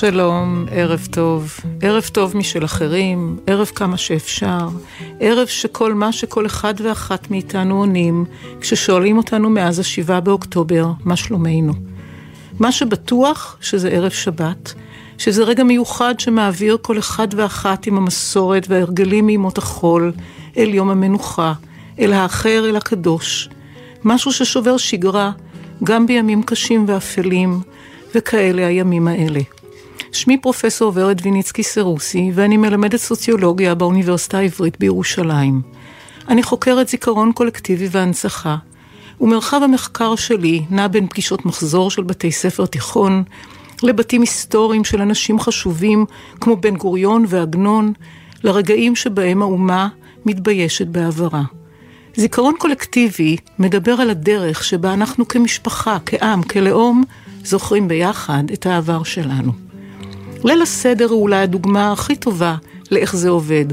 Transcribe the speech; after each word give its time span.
שלום, 0.00 0.66
ערב 0.70 1.08
טוב. 1.10 1.60
ערב 1.80 2.02
טוב 2.12 2.36
משל 2.36 2.64
אחרים, 2.64 3.36
ערב 3.46 3.66
כמה 3.74 3.96
שאפשר. 3.96 4.68
ערב 5.20 5.46
שכל 5.46 5.94
מה 5.94 6.12
שכל 6.12 6.46
אחד 6.46 6.74
ואחת 6.82 7.30
מאיתנו 7.30 7.78
עונים, 7.78 8.24
כששואלים 8.60 9.16
אותנו 9.16 9.50
מאז 9.50 9.78
השבעה 9.78 10.20
באוקטובר, 10.20 10.86
מה 11.04 11.16
שלומנו. 11.16 11.72
מה 12.60 12.72
שבטוח 12.72 13.56
שזה 13.60 13.88
ערב 13.88 14.10
שבת, 14.10 14.74
שזה 15.18 15.44
רגע 15.44 15.64
מיוחד 15.64 16.20
שמעביר 16.20 16.76
כל 16.82 16.98
אחד 16.98 17.28
ואחת 17.36 17.86
עם 17.86 17.96
המסורת 17.96 18.66
וההרגלים 18.68 19.26
מימות 19.26 19.58
החול 19.58 20.12
אל 20.56 20.68
יום 20.74 20.90
המנוחה, 20.90 21.52
אל 21.98 22.12
האחר, 22.12 22.66
אל 22.68 22.76
הקדוש. 22.76 23.48
משהו 24.04 24.32
ששובר 24.32 24.76
שגרה, 24.76 25.30
גם 25.84 26.06
בימים 26.06 26.42
קשים 26.42 26.84
ואפלים, 26.88 27.60
וכאלה 28.14 28.66
הימים 28.66 29.08
האלה. 29.08 29.40
שמי 30.12 30.38
פרופסור 30.38 30.92
ורד 30.94 31.20
ויניצקי 31.22 31.62
סרוסי, 31.62 32.30
ואני 32.34 32.56
מלמדת 32.56 33.00
סוציולוגיה 33.00 33.74
באוניברסיטה 33.74 34.38
העברית 34.38 34.78
בירושלים. 34.80 35.62
אני 36.28 36.42
חוקרת 36.42 36.88
זיכרון 36.88 37.32
קולקטיבי 37.32 37.88
והנצחה, 37.90 38.56
ומרחב 39.20 39.60
המחקר 39.64 40.16
שלי 40.16 40.64
נע 40.70 40.88
בין 40.88 41.06
פגישות 41.06 41.46
מחזור 41.46 41.90
של 41.90 42.02
בתי 42.02 42.32
ספר 42.32 42.66
תיכון, 42.66 43.22
לבתים 43.82 44.20
היסטוריים 44.20 44.84
של 44.84 45.00
אנשים 45.00 45.40
חשובים 45.40 46.06
כמו 46.40 46.56
בן 46.56 46.76
גוריון 46.76 47.24
ועגנון, 47.28 47.92
לרגעים 48.44 48.96
שבהם 48.96 49.42
האומה 49.42 49.88
מתביישת 50.26 50.86
בעברה. 50.86 51.42
זיכרון 52.16 52.54
קולקטיבי 52.58 53.36
מדבר 53.58 53.92
על 53.92 54.10
הדרך 54.10 54.64
שבה 54.64 54.92
אנחנו 54.92 55.28
כמשפחה, 55.28 55.98
כעם, 56.06 56.42
כלאום, 56.42 57.04
זוכרים 57.44 57.88
ביחד 57.88 58.42
את 58.52 58.66
העבר 58.66 59.02
שלנו. 59.02 59.69
ליל 60.44 60.62
הסדר 60.62 61.08
הוא 61.08 61.22
אולי 61.22 61.36
הדוגמה 61.36 61.92
הכי 61.92 62.16
טובה 62.16 62.56
לאיך 62.90 63.16
זה 63.16 63.28
עובד, 63.28 63.64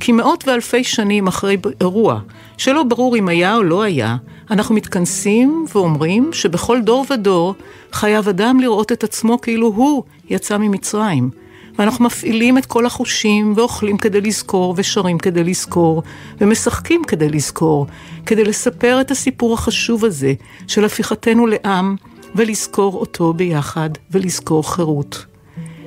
כי 0.00 0.12
מאות 0.12 0.48
ואלפי 0.48 0.84
שנים 0.84 1.26
אחרי 1.26 1.56
אירוע, 1.80 2.20
שלא 2.58 2.82
ברור 2.82 3.16
אם 3.16 3.28
היה 3.28 3.56
או 3.56 3.62
לא 3.62 3.82
היה, 3.82 4.16
אנחנו 4.50 4.74
מתכנסים 4.74 5.64
ואומרים 5.74 6.30
שבכל 6.32 6.80
דור 6.80 7.06
ודור 7.10 7.54
חייב 7.92 8.28
אדם 8.28 8.60
לראות 8.60 8.92
את 8.92 9.04
עצמו 9.04 9.40
כאילו 9.40 9.66
הוא 9.66 10.02
יצא 10.30 10.58
ממצרים. 10.58 11.30
ואנחנו 11.78 12.04
מפעילים 12.04 12.58
את 12.58 12.66
כל 12.66 12.86
החושים, 12.86 13.52
ואוכלים 13.56 13.96
כדי 13.96 14.20
לזכור, 14.20 14.74
ושרים 14.76 15.18
כדי 15.18 15.44
לזכור, 15.44 16.02
ומשחקים 16.40 17.04
כדי 17.04 17.28
לזכור, 17.28 17.86
כדי 18.26 18.44
לספר 18.44 19.00
את 19.00 19.10
הסיפור 19.10 19.54
החשוב 19.54 20.04
הזה 20.04 20.34
של 20.66 20.84
הפיכתנו 20.84 21.46
לעם, 21.46 21.96
ולזכור 22.34 22.94
אותו 22.94 23.32
ביחד, 23.32 23.90
ולזכור 24.10 24.74
חירות. 24.74 25.24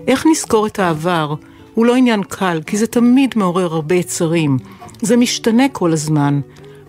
איך 0.07 0.25
נזכור 0.31 0.67
את 0.67 0.79
העבר 0.79 1.35
הוא 1.73 1.85
לא 1.85 1.95
עניין 1.95 2.23
קל, 2.23 2.61
כי 2.65 2.77
זה 2.77 2.87
תמיד 2.87 3.33
מעורר 3.35 3.73
הרבה 3.73 3.95
יצרים. 3.95 4.57
זה 5.01 5.17
משתנה 5.17 5.69
כל 5.69 5.93
הזמן. 5.93 6.41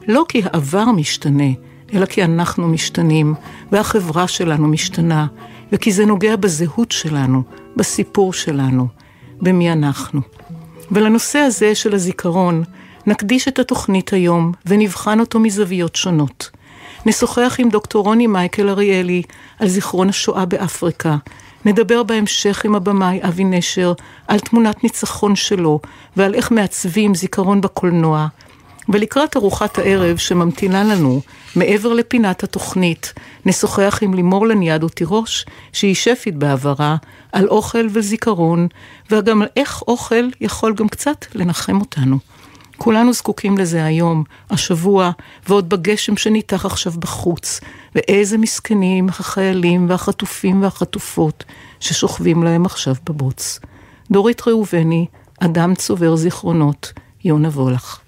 לא 0.09 0.25
כי 0.29 0.43
העבר 0.45 0.85
משתנה, 0.85 1.51
אלא 1.95 2.07
כי 2.07 2.25
אנחנו 2.25 2.69
משתנים, 2.69 3.35
והחברה 3.73 4.29
שלנו 4.29 4.69
משתנה, 4.69 5.27
וכי 5.73 5.93
זה 5.93 6.07
נוגע 6.07 6.37
בזהות 6.37 6.93
שלנו, 6.93 7.43
בסיפור 7.77 8.33
שלנו, 8.33 8.87
במי 9.41 9.73
אנחנו. 9.73 10.21
ולנושא 10.91 11.39
הזה 11.39 11.75
של 11.75 11.95
הזיכרון, 11.95 12.65
נקדיש 13.07 13.49
את 13.49 13.59
התוכנית 13.59 14.13
היום 14.13 14.53
ונבחן 14.67 15.21
אותו 15.21 15.41
מזוויות 15.41 15.97
שונות. 15.97 16.51
נשוחח 17.07 17.57
עם 17.59 17.69
דוקטור 17.69 18.05
רוני 18.05 18.27
מייקל 18.27 18.69
אריאלי 18.69 19.23
על 19.59 19.69
זיכרון 19.69 20.09
השואה 20.09 20.45
באפריקה. 20.45 21.17
נדבר 21.65 22.03
בהמשך 22.03 22.65
עם 22.65 22.75
הבמאי 22.75 23.21
אבי 23.23 23.45
נשר 23.45 23.93
על 24.29 24.39
תמונת 24.39 24.85
ניצחון 24.85 25.37
שלו 25.37 25.81
ועל 26.17 26.35
איך 26.35 26.51
מעצבים 26.51 27.15
זיכרון 27.15 27.61
בקולנוע. 27.61 28.27
ולקראת 28.89 29.37
ארוחת 29.37 29.79
הערב 29.79 30.17
שממתינה 30.17 30.85
לנו, 30.85 31.21
מעבר 31.57 31.93
לפינת 31.93 32.43
התוכנית, 32.43 33.13
נשוחח 33.47 33.99
עם 34.03 34.15
לימור 34.15 34.47
לניאדו 34.47 34.89
תירוש, 34.89 35.47
שהיא 35.73 35.95
שפית 35.95 36.37
בעברה, 36.37 36.97
על 37.33 37.49
אוכל 37.49 37.87
וזיכרון, 37.91 38.69
וגם 39.11 39.43
על 39.43 39.49
איך 39.57 39.83
אוכל 39.83 40.29
יכול 40.41 40.75
גם 40.75 40.89
קצת 40.89 41.25
לנחם 41.35 41.81
אותנו. 41.81 42.19
כולנו 42.77 43.13
זקוקים 43.13 43.59
לזה 43.59 43.85
היום, 43.85 44.25
השבוע, 44.51 45.11
ועוד 45.49 45.69
בגשם 45.69 46.17
שניתח 46.17 46.67
עכשיו 46.67 46.93
בחוץ, 46.93 47.61
ואיזה 47.95 48.39
מסכנים 48.39 49.09
החיילים 49.09 49.91
והחטופים 49.91 50.63
והחטופות 50.63 51.45
ששוכבים 51.81 52.43
להם 52.43 52.67
עכשיו 52.67 52.95
בבוץ. 53.07 53.61
דורית 54.11 54.43
ראובני, 54.47 55.07
אדם 55.41 55.75
צובר 55.75 56.17
זיכרונות, 56.17 56.93
יונה 57.25 57.49
וולך. 57.49 58.01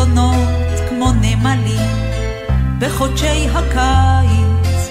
זיכרונות 0.00 0.80
כמו 0.88 1.12
נמלים 1.12 1.90
בחודשי 2.78 3.48
הקיץ 3.54 4.90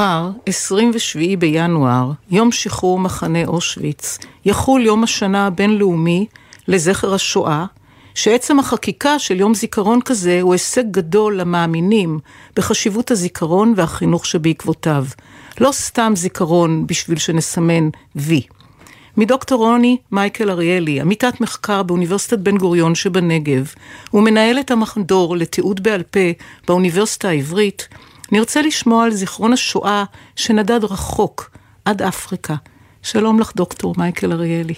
מחר, 0.00 0.30
27 0.46 1.36
בינואר, 1.38 2.10
יום 2.30 2.52
שחרור 2.52 2.98
מחנה 2.98 3.44
אושוויץ, 3.44 4.18
יחול 4.44 4.86
יום 4.86 5.04
השנה 5.04 5.46
הבינלאומי 5.46 6.26
לזכר 6.68 7.14
השואה, 7.14 7.64
שעצם 8.14 8.58
החקיקה 8.58 9.18
של 9.18 9.40
יום 9.40 9.54
זיכרון 9.54 10.00
כזה 10.04 10.40
הוא 10.40 10.52
הישג 10.52 10.84
גדול 10.90 11.40
למאמינים 11.40 12.18
בחשיבות 12.56 13.10
הזיכרון 13.10 13.74
והחינוך 13.76 14.26
שבעקבותיו. 14.26 15.04
לא 15.60 15.72
סתם 15.72 16.12
זיכרון 16.16 16.86
בשביל 16.86 17.18
שנסמן 17.18 17.88
וי. 18.16 18.42
מדוקטור 19.16 19.58
רוני 19.66 19.96
מייקל 20.12 20.50
אריאלי, 20.50 21.00
עמיתת 21.00 21.40
מחקר 21.40 21.82
באוניברסיטת 21.82 22.38
בן 22.38 22.58
גוריון 22.58 22.94
שבנגב, 22.94 23.72
ומנהל 24.14 24.60
את 24.60 24.70
המחדור 24.70 25.36
לתיעוד 25.36 25.82
בעל 25.82 26.02
פה 26.02 26.30
באוניברסיטה 26.66 27.28
העברית, 27.28 27.88
נרצה 28.32 28.62
לשמוע 28.62 29.04
על 29.04 29.10
זיכרון 29.10 29.52
השואה 29.52 30.04
שנדד 30.36 30.84
רחוק 30.84 31.50
עד 31.84 32.02
אפריקה. 32.02 32.54
שלום 33.02 33.40
לך, 33.40 33.52
דוקטור 33.56 33.94
מייקל 33.98 34.32
אריאלי. 34.32 34.74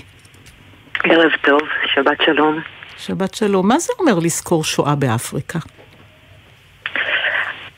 ערב 1.04 1.31
טוב, 1.44 1.60
שבת 1.94 2.19
שלום. 2.25 2.60
שבת 2.99 3.34
שלום. 3.34 3.69
מה 3.69 3.78
זה 3.78 3.93
אומר 3.99 4.19
לזכור 4.22 4.64
שואה 4.64 4.94
באפריקה? 4.94 5.58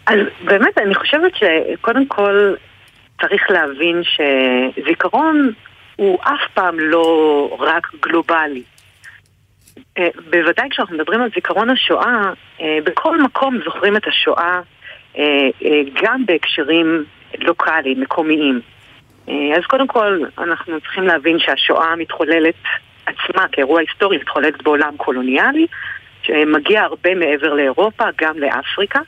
אז 0.07 0.19
באמת, 0.45 0.79
אני 0.79 0.95
חושבת 0.95 1.33
שקודם 1.37 2.07
כל 2.07 2.55
צריך 3.21 3.43
להבין 3.51 4.03
שזיכרון 4.05 5.53
הוא 5.97 6.19
אף 6.23 6.41
פעם 6.55 6.79
לא 6.79 7.49
רק 7.61 7.87
גלובלי. 8.01 8.63
אה, 9.99 10.09
בוודאי 10.31 10.69
כשאנחנו 10.71 10.97
מדברים 10.97 11.23
על 11.23 11.31
זיכרון 11.35 11.71
השואה, 11.71 12.23
אה, 12.61 12.79
בכל 12.85 13.23
מקום 13.23 13.59
זוכרים 13.65 13.97
את 13.97 14.07
השואה 14.07 14.55
אה, 14.57 14.61
גם 16.03 16.27
בהקשרים 16.27 17.05
לוקאליים, 17.39 18.01
מקומיים. 18.01 18.61
אז 19.29 19.67
קודם 19.67 19.87
כל, 19.87 20.21
אנחנו 20.39 20.81
צריכים 20.81 21.05
להבין 21.05 21.39
שהשואה 21.39 21.97
מתחוללת 21.97 22.55
עצמה 23.07 23.49
כאירוע 23.53 23.81
היסטורי, 23.81 24.17
מתחוללת 24.19 24.63
בעולם 24.63 24.97
קולוניאלי, 24.97 25.67
שמגיע 26.23 26.83
הרבה 26.83 27.15
מעבר 27.15 27.55
לאירופה, 27.55 28.05
גם 28.21 28.39
לאפריקה, 28.39 29.01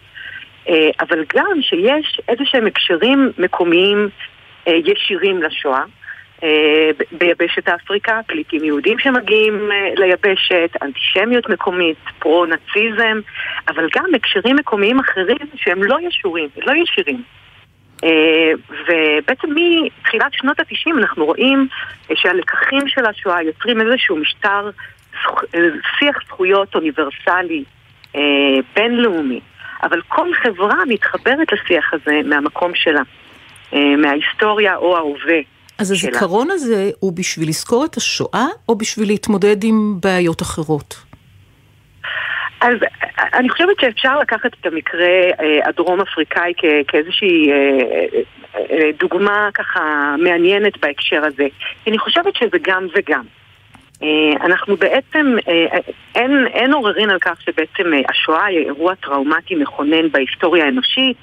אבל 1.01 1.25
גם 1.35 1.63
שיש 1.63 2.21
איזה 2.29 2.45
שהם 2.45 2.67
הקשרים 2.67 3.33
מקומיים 3.39 4.09
ישירים 4.67 5.43
לשואה. 5.43 5.83
אה, 6.43 6.91
ביבשת 7.13 7.69
אפריקה, 7.69 8.21
פליטים 8.27 8.65
יהודים 8.65 8.99
שמגיעים 8.99 9.73
אה, 9.73 9.89
ליבשת, 9.97 10.71
אנטישמיות 10.83 11.49
מקומית, 11.49 11.97
פרו-נאציזם, 12.19 13.21
אבל 13.69 13.89
גם 13.95 14.05
הקשרים 14.15 14.57
מקומיים 14.57 15.01
אחרים 15.01 15.37
שהם 15.55 15.83
לא 15.83 15.99
ישורים, 16.09 16.49
לא 16.57 16.73
ישירים. 16.73 17.23
אה, 18.05 18.53
ובעצם 18.69 19.49
מתחילת 19.55 20.33
שנות 20.33 20.61
התשעים 20.61 20.99
אנחנו 20.99 21.25
רואים 21.25 21.69
שהלקחים 22.15 22.89
של 22.89 23.07
השואה 23.07 23.43
יוצרים 23.43 23.81
איזשהו 23.81 24.17
משטר 24.17 24.71
שיח 25.99 26.17
זכויות 26.27 26.75
אוניברסלי 26.75 27.65
בינלאומי, 28.77 29.41
אבל 29.83 30.01
כל 30.09 30.35
חברה 30.35 30.85
מתחברת 30.89 31.53
לשיח 31.53 31.95
הזה 31.95 32.21
מהמקום 32.25 32.73
שלה, 32.75 33.03
מההיסטוריה 33.73 34.77
או 34.77 34.97
ההווה. 34.97 35.56
אז 35.79 35.91
הזיכרון 35.91 36.51
הזה 36.51 36.91
הוא 37.01 37.13
בשביל 37.13 37.49
לזכור 37.49 37.85
את 37.85 37.97
השואה, 37.97 38.47
או 38.69 38.79
בשביל 38.79 39.09
להתמודד 39.09 39.65
עם 39.65 39.95
בעיות 40.03 40.43
אחרות? 40.43 41.07
אז 42.61 42.77
אני 43.35 43.49
חושבת 43.51 43.81
שאפשר 43.81 44.19
לקחת 44.19 44.51
את 44.61 44.67
המקרה 44.67 45.07
אה, 45.41 45.69
הדרום 45.69 46.01
אפריקאי 46.01 46.53
כאיזושהי 46.89 47.51
אה, 47.53 47.57
אה, 48.57 48.91
דוגמה 48.99 49.49
ככה 49.55 50.15
מעניינת 50.19 50.79
בהקשר 50.81 51.25
הזה. 51.25 51.47
אני 51.87 51.99
חושבת 51.99 52.37
שזה 52.37 52.59
גם 52.63 52.87
וגם. 52.95 53.25
אנחנו 54.41 54.77
בעצם, 54.77 55.37
אין, 56.15 56.47
אין 56.47 56.73
עוררין 56.73 57.11
על 57.11 57.19
כך 57.19 57.43
שבעצם 57.43 57.93
השואה 58.09 58.45
היא 58.45 58.59
אירוע 58.59 58.95
טראומטי 58.95 59.55
מכונן 59.55 60.09
בהיסטוריה 60.09 60.65
האנושית, 60.65 61.21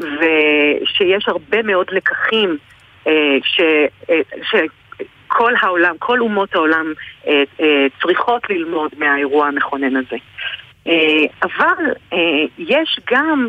ושיש 0.00 1.28
הרבה 1.28 1.62
מאוד 1.62 1.86
לקחים 1.92 2.58
אה, 3.06 3.36
ש... 3.44 3.60
אה, 4.10 4.20
שכל 4.50 5.52
העולם, 5.60 5.94
כל 5.98 6.20
אומות 6.20 6.54
העולם 6.54 6.92
אה, 7.28 7.42
צריכות 8.02 8.50
ללמוד 8.50 8.90
מהאירוע 8.98 9.46
המכונן 9.46 9.96
הזה. 9.96 10.16
אבל 11.42 11.84
יש 12.58 13.00
גם, 13.10 13.48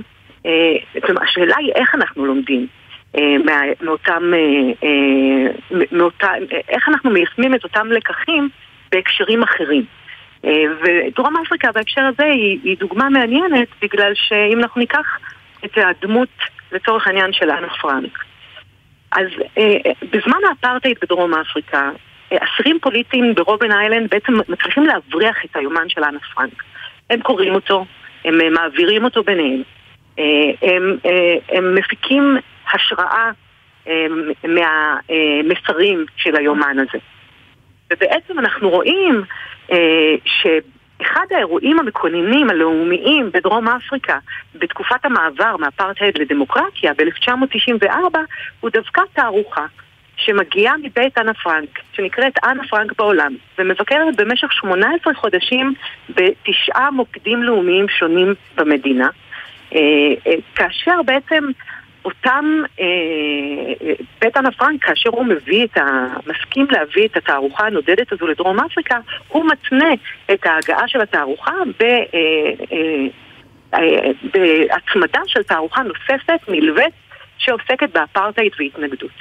השאלה 1.21 1.55
היא 1.57 1.71
איך 1.75 1.95
אנחנו 1.95 2.25
לומדים. 2.25 2.67
מאותם, 3.81 4.31
מאותה, 5.91 6.27
איך 6.69 6.89
אנחנו 6.89 7.09
מיישמים 7.09 7.55
את 7.55 7.63
אותם 7.63 7.87
לקחים 7.91 8.49
בהקשרים 8.91 9.43
אחרים. 9.43 9.85
ודרום 10.43 11.35
אפריקה 11.45 11.71
בהקשר 11.71 12.01
הזה 12.01 12.23
היא, 12.23 12.59
היא 12.63 12.77
דוגמה 12.77 13.09
מעניינת 13.09 13.67
בגלל 13.81 14.11
שאם 14.15 14.59
אנחנו 14.59 14.79
ניקח 14.79 15.17
את 15.65 15.77
הדמות 15.77 16.29
לצורך 16.71 17.07
העניין 17.07 17.33
של 17.33 17.51
אנה 17.51 17.69
פרנק, 17.81 18.17
אז 19.11 19.27
אה, 19.57 19.91
בזמן 20.01 20.39
האפרטהייד 20.49 20.97
בדרום 21.01 21.33
אפריקה, 21.33 21.89
אה, 22.31 22.37
אסירים 22.43 22.79
פוליטיים 22.81 23.35
ברובן 23.35 23.71
איילנד 23.71 24.09
בעצם 24.09 24.33
מצליחים 24.49 24.85
להבריח 24.85 25.45
את 25.45 25.55
היומן 25.55 25.89
של 25.89 26.03
אנה 26.03 26.19
פרנק. 26.35 26.63
הם 27.09 27.21
קוראים 27.21 27.53
אותו, 27.53 27.85
הם 28.25 28.41
אה, 28.41 28.49
מעבירים 28.49 29.03
אותו 29.03 29.23
ביניהם, 29.23 29.61
אה, 30.19 30.23
הם, 30.61 30.97
הם 31.49 31.75
מפיקים 31.75 32.37
השראה 32.73 33.31
אה, 33.87 34.07
מהמסרים 34.43 36.05
של 36.17 36.35
היומן 36.35 36.75
הזה. 36.79 36.99
ובעצם 37.91 38.39
אנחנו 38.39 38.69
רואים 38.69 39.21
אה, 39.71 40.15
ש... 40.25 40.47
אחד 41.01 41.25
האירועים 41.31 41.79
המקוננים 41.79 42.49
הלאומיים 42.49 43.29
בדרום 43.33 43.67
אפריקה 43.67 44.17
בתקופת 44.55 45.05
המעבר 45.05 45.57
מאפרטהייד 45.57 46.17
לדמוקרטיה 46.17 46.93
ב-1994 46.93 48.17
הוא 48.59 48.69
דווקא 48.73 49.01
תערוכה 49.13 49.65
שמגיעה 50.17 50.77
מבית 50.83 51.17
אנה 51.17 51.33
פרנק, 51.33 51.79
שנקראת 51.93 52.33
אנה 52.43 52.63
פרנק 52.69 52.91
בעולם, 52.97 53.35
ומבקרת 53.57 54.15
במשך 54.15 54.53
18 54.53 55.13
חודשים 55.13 55.73
בתשעה 56.09 56.91
מוקדים 56.91 57.43
לאומיים 57.43 57.89
שונים 57.89 58.33
במדינה, 58.55 59.09
אה, 59.75 59.79
אה, 60.27 60.33
כאשר 60.55 61.01
בעצם 61.05 61.43
אותם, 62.07 62.61
אה, 62.79 62.85
בית 64.21 64.37
אנה 64.37 64.51
פרנק, 64.51 64.85
כאשר 64.85 65.09
הוא 65.09 65.25
מביא 65.25 65.65
את 65.65 65.77
ה... 65.77 65.83
מסכים 66.27 66.67
להביא 66.71 67.05
את 67.05 67.17
התערוכה 67.17 67.65
הנודדת 67.65 68.11
הזו 68.11 68.27
לדרום 68.27 68.59
אפריקה, 68.59 68.97
הוא 69.27 69.45
מתנה 69.45 69.93
את 70.33 70.45
ההגעה 70.45 70.87
של 70.87 71.01
התערוכה 71.01 71.53
ב... 71.79 71.83
אה, 71.83 71.99
אה, 72.71 73.07
אה, 73.73 74.11
בהצמדה 74.33 75.21
של 75.25 75.43
תערוכה 75.43 75.81
נוספת, 75.83 76.39
מלווה, 76.47 76.85
שעוסקת 77.37 77.89
באפרטהייד 77.93 78.51
והתנגדות. 78.59 79.11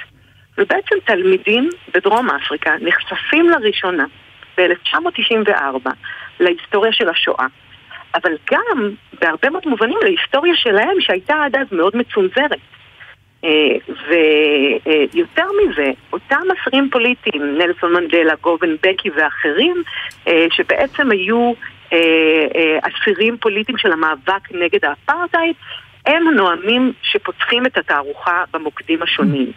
ובעצם 0.57 0.95
תלמידים 1.05 1.69
בדרום 1.93 2.29
אפריקה 2.29 2.71
נחשפים 2.81 3.49
לראשונה 3.49 4.05
ב-1994 4.57 5.89
להיסטוריה 6.39 6.91
של 6.91 7.09
השואה. 7.09 7.47
אבל 8.21 8.31
גם 8.51 8.91
בהרבה 9.21 9.49
מאוד 9.49 9.67
מובנים 9.67 9.97
להיסטוריה 10.03 10.55
שלהם 10.55 10.95
שהייתה 10.99 11.43
עד 11.43 11.55
אז 11.55 11.67
מאוד 11.71 11.97
מצונזרת. 11.97 12.59
אה, 13.43 13.49
ויותר 15.13 15.45
מזה, 15.61 15.91
אותם 16.13 16.41
אסירים 16.59 16.89
פוליטיים, 16.91 17.57
נלסון 17.57 17.93
מנדלה, 17.93 18.33
גובן 18.41 18.75
בקי 18.75 19.09
ואחרים, 19.09 19.83
אה, 20.27 20.47
שבעצם 20.51 21.11
היו 21.11 21.53
אה, 21.93 22.79
אסירים 22.81 23.37
פוליטיים 23.37 23.77
של 23.77 23.91
המאבק 23.91 24.51
נגד 24.51 24.85
האפרטהייד, 24.85 25.55
הם 26.05 26.27
הנואמים 26.27 26.93
שפותחים 27.01 27.65
את 27.65 27.77
התערוכה 27.77 28.43
במוקדים 28.53 29.03
השונים. 29.03 29.51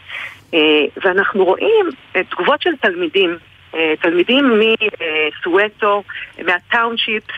ואנחנו 1.05 1.45
רואים 1.45 1.87
תגובות 2.31 2.63
של 2.63 2.71
תלמידים, 2.81 3.37
תלמידים 4.01 4.61
מסואטו, 5.41 6.03
מהטאונשיפס, 6.45 7.35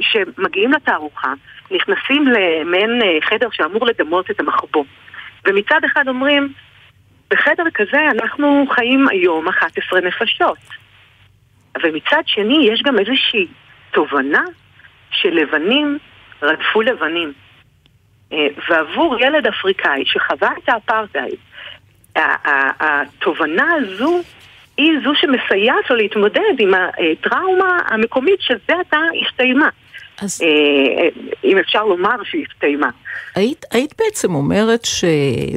שמגיעים 0.00 0.72
לתערוכה 0.72 1.32
נכנסים 1.70 2.26
למעין 2.26 3.02
אה, 3.02 3.18
חדר 3.22 3.48
שאמור 3.52 3.86
לדמות 3.86 4.30
את 4.30 4.40
המחבוא. 4.40 4.84
ומצד 5.46 5.80
אחד 5.84 6.08
אומרים, 6.08 6.52
בחדר 7.30 7.64
כזה 7.74 7.98
אנחנו 8.10 8.64
חיים 8.70 9.08
היום 9.08 9.48
11 9.48 10.00
נפשות. 10.00 10.58
אבל 11.76 11.90
מצד 11.90 12.22
שני 12.26 12.68
יש 12.72 12.82
גם 12.82 12.98
איזושהי 12.98 13.46
תובנה 13.90 14.42
שלבנים 15.10 15.98
רדפו 16.42 16.82
לבנים. 16.82 17.32
אה, 18.32 18.46
ועבור 18.68 19.16
ילד 19.20 19.46
אפריקאי 19.46 20.04
שחווה 20.06 20.50
את 20.64 20.68
האפרטהייד, 20.68 21.38
התובנה 22.80 23.66
הזו 23.74 24.20
היא 24.76 24.92
זו 25.04 25.10
שמסייעת 25.14 25.90
לו 25.90 25.96
להתמודד 25.96 26.54
עם 26.58 26.72
הטראומה 26.74 27.78
המקומית 27.88 28.40
שזה 28.40 28.80
עתה 28.80 28.98
הסתיימה. 29.26 29.68
אז- 30.22 30.42
אה, 30.42 31.08
אם 31.44 31.58
אפשר 31.58 31.84
לומר 31.84 32.16
שהיא 32.24 32.46
הסתיימה. 32.52 32.88
היית, 33.34 33.64
היית 33.70 33.94
בעצם 33.98 34.34
אומרת 34.34 34.84
ש... 34.84 35.04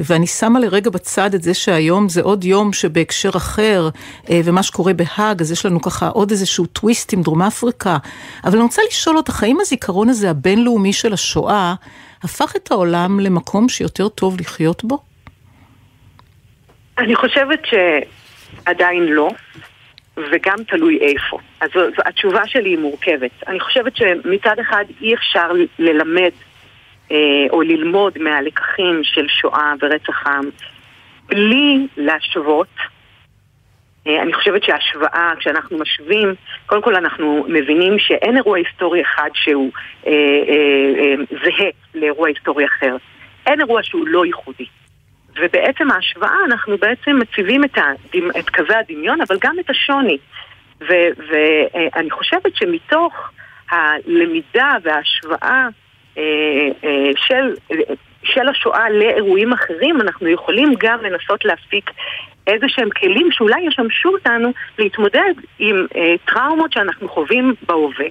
ואני 0.04 0.26
שמה 0.26 0.60
לרגע 0.60 0.90
בצד 0.90 1.34
את 1.34 1.42
זה 1.42 1.54
שהיום 1.54 2.08
זה 2.08 2.22
עוד 2.22 2.44
יום 2.44 2.72
שבהקשר 2.72 3.30
אחר, 3.36 3.88
אה, 4.30 4.40
ומה 4.44 4.62
שקורה 4.62 4.92
בהאג, 4.92 5.40
אז 5.40 5.52
יש 5.52 5.66
לנו 5.66 5.82
ככה 5.82 6.08
עוד 6.08 6.30
איזשהו 6.30 6.66
טוויסט 6.66 7.12
עם 7.12 7.22
דרום 7.22 7.42
אפריקה. 7.42 7.96
אבל 8.44 8.54
אני 8.54 8.62
רוצה 8.62 8.82
לשאול 8.88 9.16
אותך, 9.16 9.42
האם 9.42 9.56
הזיכרון 9.60 10.08
הזה 10.08 10.30
הבינלאומי 10.30 10.92
של 10.92 11.12
השואה, 11.12 11.74
הפך 12.22 12.56
את 12.56 12.70
העולם 12.70 13.20
למקום 13.20 13.68
שיותר 13.68 14.08
טוב 14.08 14.40
לחיות 14.40 14.84
בו? 14.84 14.98
אני 16.98 17.14
חושבת 17.14 17.60
שעדיין 18.68 19.06
לא, 19.06 19.28
וגם 20.16 20.56
תלוי 20.68 20.98
איפה. 21.00 21.38
אז 21.60 21.70
זו, 21.74 21.80
זו, 21.80 22.02
התשובה 22.04 22.46
שלי 22.46 22.70
היא 22.70 22.78
מורכבת. 22.78 23.30
אני 23.46 23.60
חושבת 23.60 23.96
שמצד 23.96 24.58
אחד 24.58 24.84
אי 25.00 25.14
אפשר 25.14 25.50
ללמד 25.78 26.30
אה, 27.10 27.16
או 27.50 27.62
ללמוד 27.62 28.18
מהלקחים 28.18 29.00
של 29.02 29.26
שואה 29.28 29.72
ורצח 29.82 30.26
עם 30.26 30.50
בלי 31.26 31.86
להשוות. 31.96 32.74
אה, 34.06 34.22
אני 34.22 34.32
חושבת 34.32 34.64
שההשוואה, 34.64 35.32
כשאנחנו 35.38 35.78
משווים, 35.78 36.34
קודם 36.66 36.82
כל 36.82 36.94
אנחנו 36.94 37.46
מבינים 37.48 37.98
שאין 37.98 38.36
אירוע 38.36 38.58
היסטורי 38.58 39.02
אחד 39.02 39.30
שהוא 39.34 39.70
אה, 40.06 40.12
אה, 40.12 41.00
אה, 41.00 41.14
זהה 41.30 41.70
לאירוע 41.94 42.28
היסטורי 42.28 42.66
אחר. 42.66 42.96
אין 43.46 43.60
אירוע 43.60 43.82
שהוא 43.82 44.08
לא 44.08 44.26
ייחודי. 44.26 44.66
ובעצם 45.40 45.90
ההשוואה, 45.90 46.36
אנחנו 46.46 46.76
בעצם 46.78 47.18
מציבים 47.18 47.64
את, 47.64 47.78
הדמ... 47.78 48.30
את 48.38 48.50
קווי 48.50 48.74
הדמיון, 48.74 49.20
אבל 49.20 49.36
גם 49.40 49.56
את 49.60 49.70
השוני. 49.70 50.18
ואני 50.80 52.10
חושבת 52.10 52.56
שמתוך 52.56 53.30
הלמידה 53.70 54.76
וההשוואה 54.82 55.68
אה, 56.18 56.22
אה, 56.84 57.10
של, 57.16 57.54
של 58.22 58.48
השואה 58.48 58.90
לאירועים 58.90 59.52
אחרים, 59.52 60.00
אנחנו 60.00 60.28
יכולים 60.28 60.74
גם 60.78 60.98
לנסות 61.02 61.44
להפיק 61.44 61.90
איזה 62.46 62.66
שהם 62.68 62.90
כלים 62.90 63.28
שאולי 63.32 63.60
ישמשו 63.60 64.08
אותנו 64.08 64.52
להתמודד 64.78 65.32
עם 65.58 65.86
אה, 65.96 66.14
טראומות 66.24 66.72
שאנחנו 66.72 67.08
חווים 67.08 67.54
בהווה. 67.66 68.06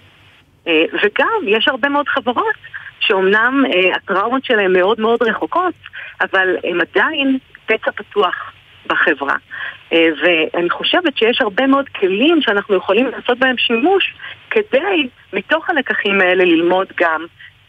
אה, 0.68 0.84
וגם 0.94 1.48
יש 1.48 1.68
הרבה 1.68 1.90
מאוד 1.90 2.08
חברות 2.08 2.56
שאומנם 3.00 3.64
אה, 3.66 3.96
הטראומות 3.96 4.46
שלהן 4.46 4.74
מאוד 4.74 5.02
מאוד 5.02 5.24
רחוקות, 5.24 5.74
אבל 6.22 6.56
הן 6.64 6.82
עדיין 6.82 7.38
פצע 7.66 7.92
פתוח 7.92 8.52
בחברה. 8.88 9.36
אה, 9.94 10.08
ואני 10.22 10.70
חושבת 10.70 11.18
שיש 11.18 11.42
הרבה 11.42 11.68
מאוד 11.68 11.90
כלים 11.90 12.42
שאנחנו 12.42 12.76
יכולים 12.76 13.08
לעשות 13.08 13.40
בהם 13.40 13.58
שימוש 13.58 14.14
כדי, 14.50 15.08
מתוך 15.34 15.70
הלקחים 15.70 16.22
האלה, 16.22 16.44
ללמוד 16.46 16.88
גם 17.00 17.26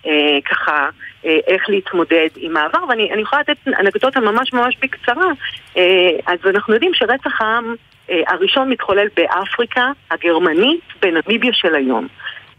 אה, 0.06 0.38
ככה 0.44 0.88
אה, 1.24 1.38
איך 1.46 1.68
להתמודד 1.68 2.28
עם 2.36 2.56
העבר. 2.56 2.78
ואני 2.88 3.22
יכולה 3.22 3.42
לתת 3.42 3.68
אנקדוטה 3.80 4.20
ממש 4.20 4.52
ממש 4.52 4.76
בקצרה. 4.82 5.32
אה, 5.76 6.10
אז 6.26 6.38
אנחנו 6.46 6.74
יודעים 6.74 6.94
שרצח 6.94 7.40
העם 7.40 7.74
אה, 8.10 8.22
הראשון 8.26 8.70
מתחולל 8.70 9.06
באפריקה 9.16 9.90
הגרמנית, 10.10 10.80
בנמיביה 11.02 11.52
של 11.52 11.74
היום. 11.74 12.08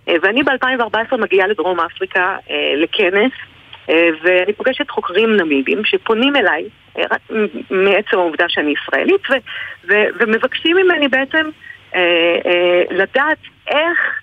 אה, 0.09 0.15
ואני 0.21 0.43
ב-2014 0.43 1.17
מגיעה 1.17 1.47
לדרום 1.47 1.79
אפריקה 1.79 2.37
אה, 2.49 2.73
לכנס, 2.75 3.31
אה, 3.89 4.09
ואני 4.23 4.53
פוגשת 4.53 4.89
חוקרים 4.89 5.35
נמיבים 5.35 5.85
שפונים 5.85 6.35
אליי, 6.35 6.63
מעצם 7.69 8.17
העובדה 8.17 8.45
שאני 8.47 8.73
ישראלית, 8.81 9.21
ו- 9.29 9.33
ו- 9.87 10.09
ומבקשים 10.19 10.77
ממני 10.77 11.07
בעצם 11.07 11.49
לדעת 12.91 13.37
איך 13.67 14.21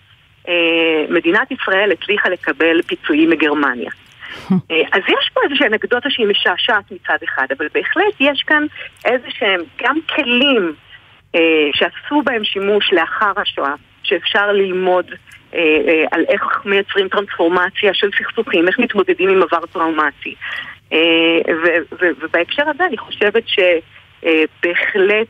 מדינת 1.08 1.50
ישראל 1.50 1.92
הצליחה 1.92 2.28
לקבל 2.28 2.82
פיצויים 2.82 3.30
מגרמניה. 3.30 3.90
אז 4.94 5.02
יש 5.08 5.30
פה 5.34 5.40
איזושהי 5.44 5.66
אנקדוטה 5.66 6.10
שהיא 6.10 6.26
משעשעת 6.26 6.92
מצד 6.92 7.18
אחד, 7.24 7.46
אבל 7.58 7.66
בהחלט 7.74 8.14
יש 8.20 8.42
כאן 8.46 8.66
איזה 9.04 9.26
שהם 9.30 9.60
גם 9.82 9.96
כלים 10.14 10.74
אה, 11.36 11.40
שעשו 11.72 12.22
בהם 12.22 12.44
שימוש 12.44 12.92
לאחר 12.92 13.32
השואה, 13.36 13.74
שאפשר 14.02 14.52
ללמוד 14.52 15.06
על 16.10 16.24
איך 16.28 16.42
מייצרים 16.64 17.08
טרנספורמציה 17.08 17.94
של 17.94 18.10
סכסוכים, 18.18 18.68
איך 18.68 18.78
מתמודדים 18.78 19.28
עם 19.28 19.42
עבר 19.42 19.66
טראומטי. 19.72 20.34
אה, 20.92 20.98
ובהקשר 22.20 22.62
הזה 22.68 22.84
אני 22.86 22.98
חושבת 22.98 23.44
שבהחלט 23.48 25.28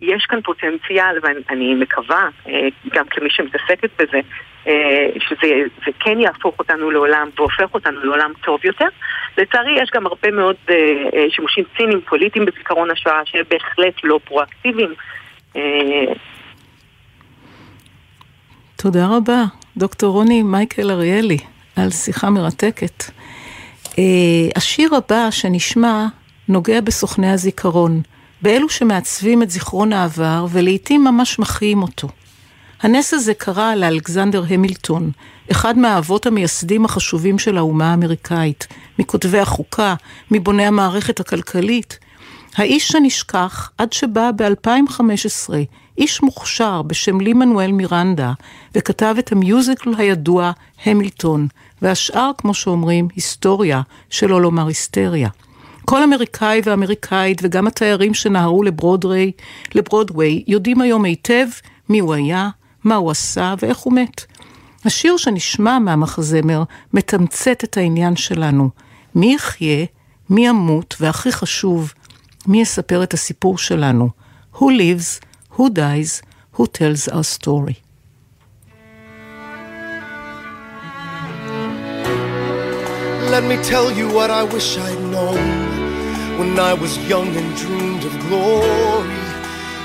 יש 0.00 0.26
כאן 0.28 0.40
פוטנציאל, 0.40 1.18
ואני 1.22 1.74
מקווה, 1.74 2.28
אה, 2.48 2.68
גם 2.92 3.04
כמי 3.10 3.30
שמתעסקת 3.30 3.90
בזה, 3.98 4.20
אה, 4.66 5.06
שזה 5.18 5.62
זה 5.86 5.92
כן 6.00 6.20
יהפוך 6.20 6.58
אותנו 6.58 6.90
לעולם 6.90 7.28
והופך 7.36 7.74
אותנו 7.74 8.04
לעולם 8.04 8.32
טוב 8.44 8.60
יותר. 8.64 8.86
לצערי 9.38 9.82
יש 9.82 9.90
גם 9.94 10.06
הרבה 10.06 10.30
מאוד 10.30 10.56
אה, 10.70 10.74
אה, 11.14 11.26
שימושים 11.30 11.64
ציניים 11.76 12.00
פוליטיים 12.00 12.44
בזיכרון 12.44 12.90
השואה 12.90 13.20
שהם 13.24 13.44
בהחלט 13.50 13.94
לא 14.04 14.20
פרואקטיביים. 14.24 14.94
תודה 18.82 19.06
רבה, 19.06 19.44
דוקטור 19.76 20.12
רוני 20.12 20.42
מייקל 20.42 20.90
אריאלי, 20.90 21.38
על 21.76 21.90
שיחה 21.90 22.30
מרתקת. 22.30 23.04
אה, 23.98 24.04
השיר 24.56 24.94
הבא 24.94 25.30
שנשמע 25.30 26.06
נוגע 26.48 26.80
בסוכני 26.80 27.30
הזיכרון, 27.32 28.02
באלו 28.42 28.68
שמעצבים 28.68 29.42
את 29.42 29.50
זיכרון 29.50 29.92
העבר 29.92 30.46
ולעיתים 30.50 31.04
ממש 31.04 31.38
מחיים 31.38 31.82
אותו. 31.82 32.08
הנס 32.80 33.14
הזה 33.14 33.34
קרה 33.34 33.76
לאלכזנדר 33.76 34.44
המילטון, 34.50 35.10
אחד 35.50 35.78
מהאבות 35.78 36.26
המייסדים 36.26 36.84
החשובים 36.84 37.38
של 37.38 37.58
האומה 37.58 37.90
האמריקאית, 37.90 38.66
מכותבי 38.98 39.38
החוקה, 39.38 39.94
מבוני 40.30 40.66
המערכת 40.66 41.20
הכלכלית. 41.20 41.98
האיש 42.56 42.88
שנשכח 42.88 43.70
עד 43.78 43.92
שבא 43.92 44.30
ב-2015 44.36 45.50
איש 45.98 46.22
מוכשר 46.22 46.82
בשם 46.82 47.20
לי 47.20 47.32
מנואל 47.32 47.72
מירנדה, 47.72 48.32
וכתב 48.74 49.14
את 49.18 49.32
המיוזיקל 49.32 49.94
הידוע 49.98 50.52
המילטון, 50.84 51.48
והשאר, 51.82 52.30
כמו 52.38 52.54
שאומרים, 52.54 53.08
היסטוריה, 53.14 53.82
שלא 54.10 54.42
לומר 54.42 54.66
היסטריה. 54.66 55.28
כל 55.84 56.02
אמריקאי 56.02 56.60
ואמריקאית 56.64 57.40
וגם 57.42 57.66
התיירים 57.66 58.14
שנהרו 58.14 58.62
לברודרי, 58.62 59.32
לברודוויי 59.74 60.44
יודעים 60.46 60.80
היום 60.80 61.04
היטב 61.04 61.46
מי 61.88 61.98
הוא 61.98 62.14
היה, 62.14 62.48
מה 62.84 62.94
הוא 62.94 63.10
עשה 63.10 63.54
ואיך 63.62 63.78
הוא 63.78 63.92
מת. 63.92 64.24
השיר 64.84 65.16
שנשמע 65.16 65.78
מהמחזמר 65.78 66.62
מתמצת 66.92 67.64
את 67.64 67.76
העניין 67.76 68.16
שלנו. 68.16 68.70
מי 69.14 69.34
יחיה, 69.34 69.84
מי 70.30 70.48
ימות, 70.48 70.96
והכי 71.00 71.32
חשוב, 71.32 71.92
מי 72.46 72.60
יספר 72.62 73.02
את 73.02 73.14
הסיפור 73.14 73.58
שלנו? 73.58 74.08
Who 74.54 74.62
lives, 74.62 75.24
who 75.52 75.70
dies, 75.70 76.22
who 76.52 76.66
tells 76.66 77.08
our 77.08 77.24
story. 77.24 77.78
Let 83.30 83.44
me 83.44 83.56
tell 83.62 83.90
you 83.90 84.12
what 84.12 84.30
I 84.30 84.42
wish 84.42 84.76
I'd 84.76 85.00
known 85.10 86.38
when 86.38 86.58
I 86.58 86.74
was 86.74 86.98
young 87.08 87.28
and 87.34 87.56
dreamed 87.56 88.04
of 88.04 88.12
glory. 88.28 89.08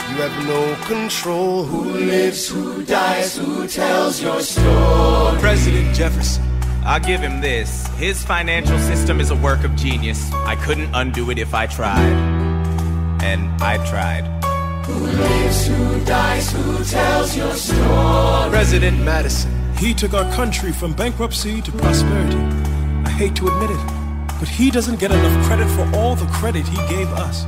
You 0.10 0.24
have 0.24 0.48
no 0.48 0.76
control. 0.86 1.64
Who 1.64 1.84
lives, 1.92 2.50
who 2.50 2.84
dies, 2.84 3.38
who 3.38 3.68
tells 3.68 4.22
your 4.22 4.42
story? 4.42 5.40
President 5.40 5.96
Jefferson. 5.96 6.44
I'll 6.84 7.00
give 7.00 7.22
him 7.22 7.42
this. 7.42 7.88
His 7.96 8.24
financial 8.24 8.80
system 8.80 9.20
is 9.20 9.32
a 9.32 9.36
work 9.36 9.64
of 9.64 9.76
genius. 9.76 10.32
I 10.34 10.56
couldn't 10.56 10.90
undo 10.94 11.30
it 11.30 11.38
if 11.38 11.54
I 11.54 11.68
tried. 11.68 12.16
And 13.22 13.50
I 13.62 13.78
tried. 13.90 14.37
Who 14.88 15.06
lives, 15.06 15.68
who 15.68 16.06
dies, 16.06 16.52
who 16.52 16.84
tells 16.86 17.36
your 17.36 17.54
story? 17.54 18.50
President 18.50 18.98
Madison. 19.04 19.52
He 19.78 19.94
took 19.94 20.14
our 20.14 20.32
country 20.34 20.72
from 20.72 20.94
bankruptcy 20.94 21.62
to 21.62 21.72
prosperity. 21.74 22.38
I 23.06 23.10
hate 23.10 23.36
to 23.36 23.48
admit 23.48 23.72
it, 23.72 23.84
but 24.40 24.48
he 24.48 24.72
doesn't 24.72 24.98
get 25.00 25.12
enough 25.12 25.46
credit 25.46 25.68
for 25.68 25.86
all 25.96 26.16
the 26.16 26.26
credit 26.28 26.66
he 26.68 26.78
gave 26.88 27.10
us. 27.10 27.46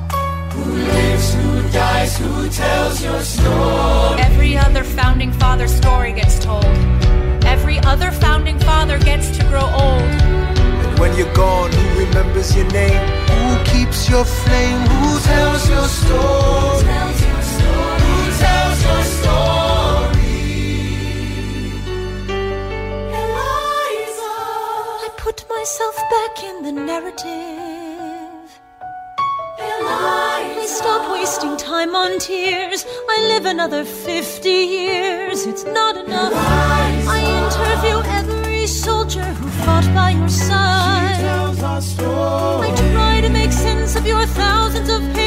Who 0.54 0.64
lives, 0.74 1.34
who 1.34 1.70
dies, 1.72 2.18
who 2.18 2.50
tells 2.50 3.02
your 3.02 3.22
story? 3.22 4.20
Every 4.20 4.58
other 4.58 4.84
founding 4.84 5.32
father 5.32 5.70
story 5.70 6.12
gets 6.12 6.40
told. 6.40 6.66
Every 7.46 7.80
other 7.80 8.12
founding 8.12 8.60
father 8.60 9.00
gets 9.00 9.36
to 9.38 9.44
grow 9.46 9.64
old. 9.64 10.12
And 10.84 11.00
when 11.00 11.16
you're 11.18 11.34
gone, 11.34 11.72
who 11.72 12.00
remembers 12.06 12.54
your 12.54 12.70
name? 12.72 13.00
Who 13.30 13.64
keeps 13.72 14.10
your 14.10 14.26
flame? 14.26 14.82
Who 14.82 15.20
tells 15.22 15.70
your 15.70 15.88
story? 15.88 16.20
Who 16.20 16.84
tells 16.84 17.22
your 17.22 17.29
myself 25.70 25.96
back 26.10 26.44
in 26.44 26.64
the 26.64 26.72
narrative. 26.72 28.60
I 29.60 30.66
stop 30.68 31.12
wasting 31.12 31.58
time 31.58 31.96
on 31.96 32.18
tears. 32.18 32.86
I 33.08 33.18
live 33.28 33.46
another 33.46 33.86
50 33.86 34.50
years. 34.50 35.46
It's 35.46 35.66
not 35.66 35.96
enough. 35.96 36.34
I 36.36 37.20
interview 37.44 37.98
every 38.20 38.66
soldier 38.66 39.24
who 39.24 39.48
fought 39.64 39.86
by 39.94 40.10
your 40.10 40.30
side. 40.30 41.24
I 42.66 42.76
try 42.92 43.22
to 43.22 43.30
make 43.30 43.52
sense 43.52 43.96
of 43.96 44.08
your 44.08 44.26
thousands 44.26 44.90
of 44.90 45.19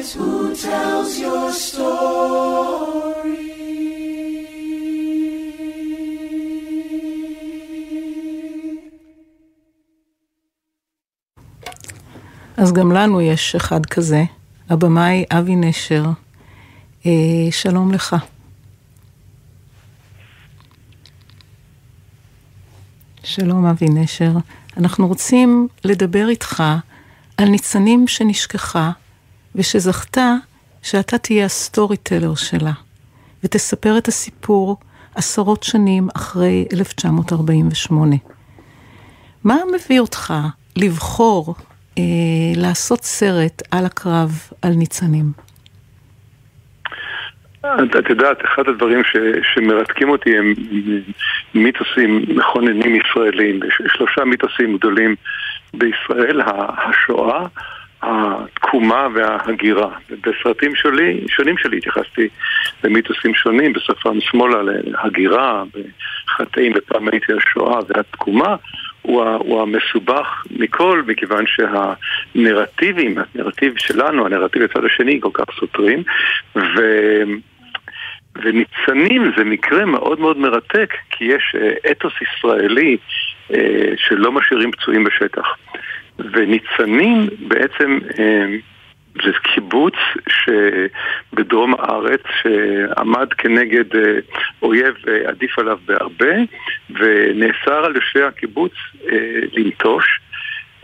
dies, 0.00 0.14
who 0.14 0.54
tells 0.54 1.18
your 1.18 1.52
story? 1.52 3.00
אז 12.56 12.72
גם 12.72 12.92
לנו 12.92 13.20
יש 13.20 13.54
אחד 13.54 13.86
כזה, 13.86 14.24
הבמאי 14.70 15.24
אבי 15.30 15.56
נשר. 15.56 16.04
אה, 17.06 17.12
שלום 17.50 17.92
לך. 17.92 18.16
שלום 23.24 23.66
אבי 23.66 23.86
נשר. 23.88 24.32
אנחנו 24.76 25.08
רוצים 25.08 25.68
לדבר 25.84 26.28
איתך 26.28 26.62
על 27.36 27.48
ניצנים 27.48 28.08
שנשכחה 28.08 28.90
ושזכתה 29.54 30.34
שאתה 30.82 31.18
תהיה 31.18 31.44
ה 31.44 31.96
storyteller 31.96 32.34
שלה 32.34 32.72
ותספר 33.44 33.98
את 33.98 34.08
הסיפור 34.08 34.76
עשרות 35.14 35.62
שנים 35.62 36.08
אחרי 36.16 36.66
1948. 36.72 38.16
מה 39.44 39.56
מביא 39.74 40.00
אותך 40.00 40.34
לבחור 40.76 41.54
אה, 41.98 42.02
לעשות 42.56 43.04
סרט 43.04 43.62
על 43.70 43.86
הקרב 43.86 44.30
על 44.62 44.72
ניצנים? 44.72 45.32
את, 47.60 47.96
את 47.98 48.10
יודעת, 48.10 48.44
אחד 48.44 48.68
הדברים 48.68 49.04
ש, 49.04 49.16
שמרתקים 49.54 50.08
אותי 50.08 50.38
הם 50.38 50.54
מיתוסים 51.54 52.24
מכוננים 52.28 52.94
ישראלים. 52.94 53.60
יש 53.68 53.82
שלושה 53.96 54.24
מיתוסים 54.24 54.76
גדולים 54.76 55.14
בישראל, 55.74 56.40
השואה, 56.46 57.46
התקומה 58.02 59.06
וההגירה. 59.14 59.90
בסרטים 60.10 60.74
שלי, 60.74 61.20
שונים 61.28 61.58
שלי 61.58 61.76
התייחסתי 61.76 62.28
למיתוסים 62.84 63.34
שונים, 63.34 63.72
בשפם 63.72 64.20
שמאלה 64.20 64.62
להגירה, 64.62 65.62
בחטאים 66.26 66.72
ופעם 66.76 67.08
הייתי 67.08 67.32
השואה 67.32 67.78
והתקומה. 67.88 68.56
הוא, 69.02 69.24
הוא 69.24 69.62
המסובך 69.62 70.44
מכל, 70.50 71.02
מכיוון 71.06 71.44
שהנרטיבים, 71.46 73.18
הנרטיב 73.34 73.74
שלנו, 73.78 74.26
הנרטיב 74.26 74.62
לצד 74.62 74.84
השני, 74.84 75.20
כל 75.20 75.30
כך 75.32 75.44
סותרים, 75.60 76.02
ו... 76.56 76.80
וניצנים 78.42 79.32
זה 79.36 79.44
מקרה 79.44 79.84
מאוד 79.84 80.20
מאוד 80.20 80.38
מרתק, 80.38 80.94
כי 81.10 81.24
יש 81.24 81.56
אתוס 81.90 82.12
ישראלי 82.22 82.96
שלא 83.96 84.32
משאירים 84.32 84.70
פצועים 84.70 85.04
בשטח. 85.04 85.46
וניצנים 86.32 87.28
בעצם 87.48 87.98
זה 89.24 89.32
קיבוץ 89.54 89.94
שבדרום 90.28 91.74
הארץ 91.74 92.20
שעמד 92.42 93.32
כנגד 93.32 93.84
אויב 94.62 94.94
עדיף 95.26 95.58
עליו 95.58 95.78
בהרבה 95.86 96.34
ונאסר 96.90 97.84
על 97.84 97.96
יושבי 97.96 98.22
הקיבוץ 98.22 98.72
לנטוש 99.52 100.20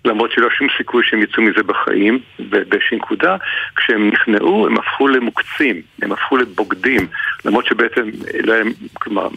למרות 0.07 0.33
שלא 0.33 0.51
שום 0.51 0.69
סיכוי 0.77 1.05
שהם 1.05 1.23
יצאו 1.23 1.43
מזה 1.43 1.63
בחיים 1.63 2.19
ובאיזושהי 2.39 2.97
נקודה 2.97 3.37
כשהם 3.77 4.11
נכנעו 4.11 4.67
הם 4.67 4.79
הפכו 4.79 5.09
למוקצים, 5.09 5.83
הם 6.03 6.13
הפכו 6.13 6.37
לבוגדים 6.37 7.07
למרות 7.45 7.67
שבעצם 7.67 8.11
להם, 8.35 8.73
כלומר 8.95 9.29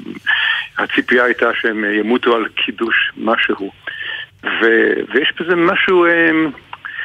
הציפייה 0.77 1.23
הייתה 1.23 1.49
שהם 1.53 1.83
ימותו 1.83 2.35
על 2.35 2.45
קידוש 2.47 3.11
משהו 3.17 3.71
ו, 4.43 4.65
ויש 5.13 5.33
בזה 5.39 5.55
משהו 5.55 6.05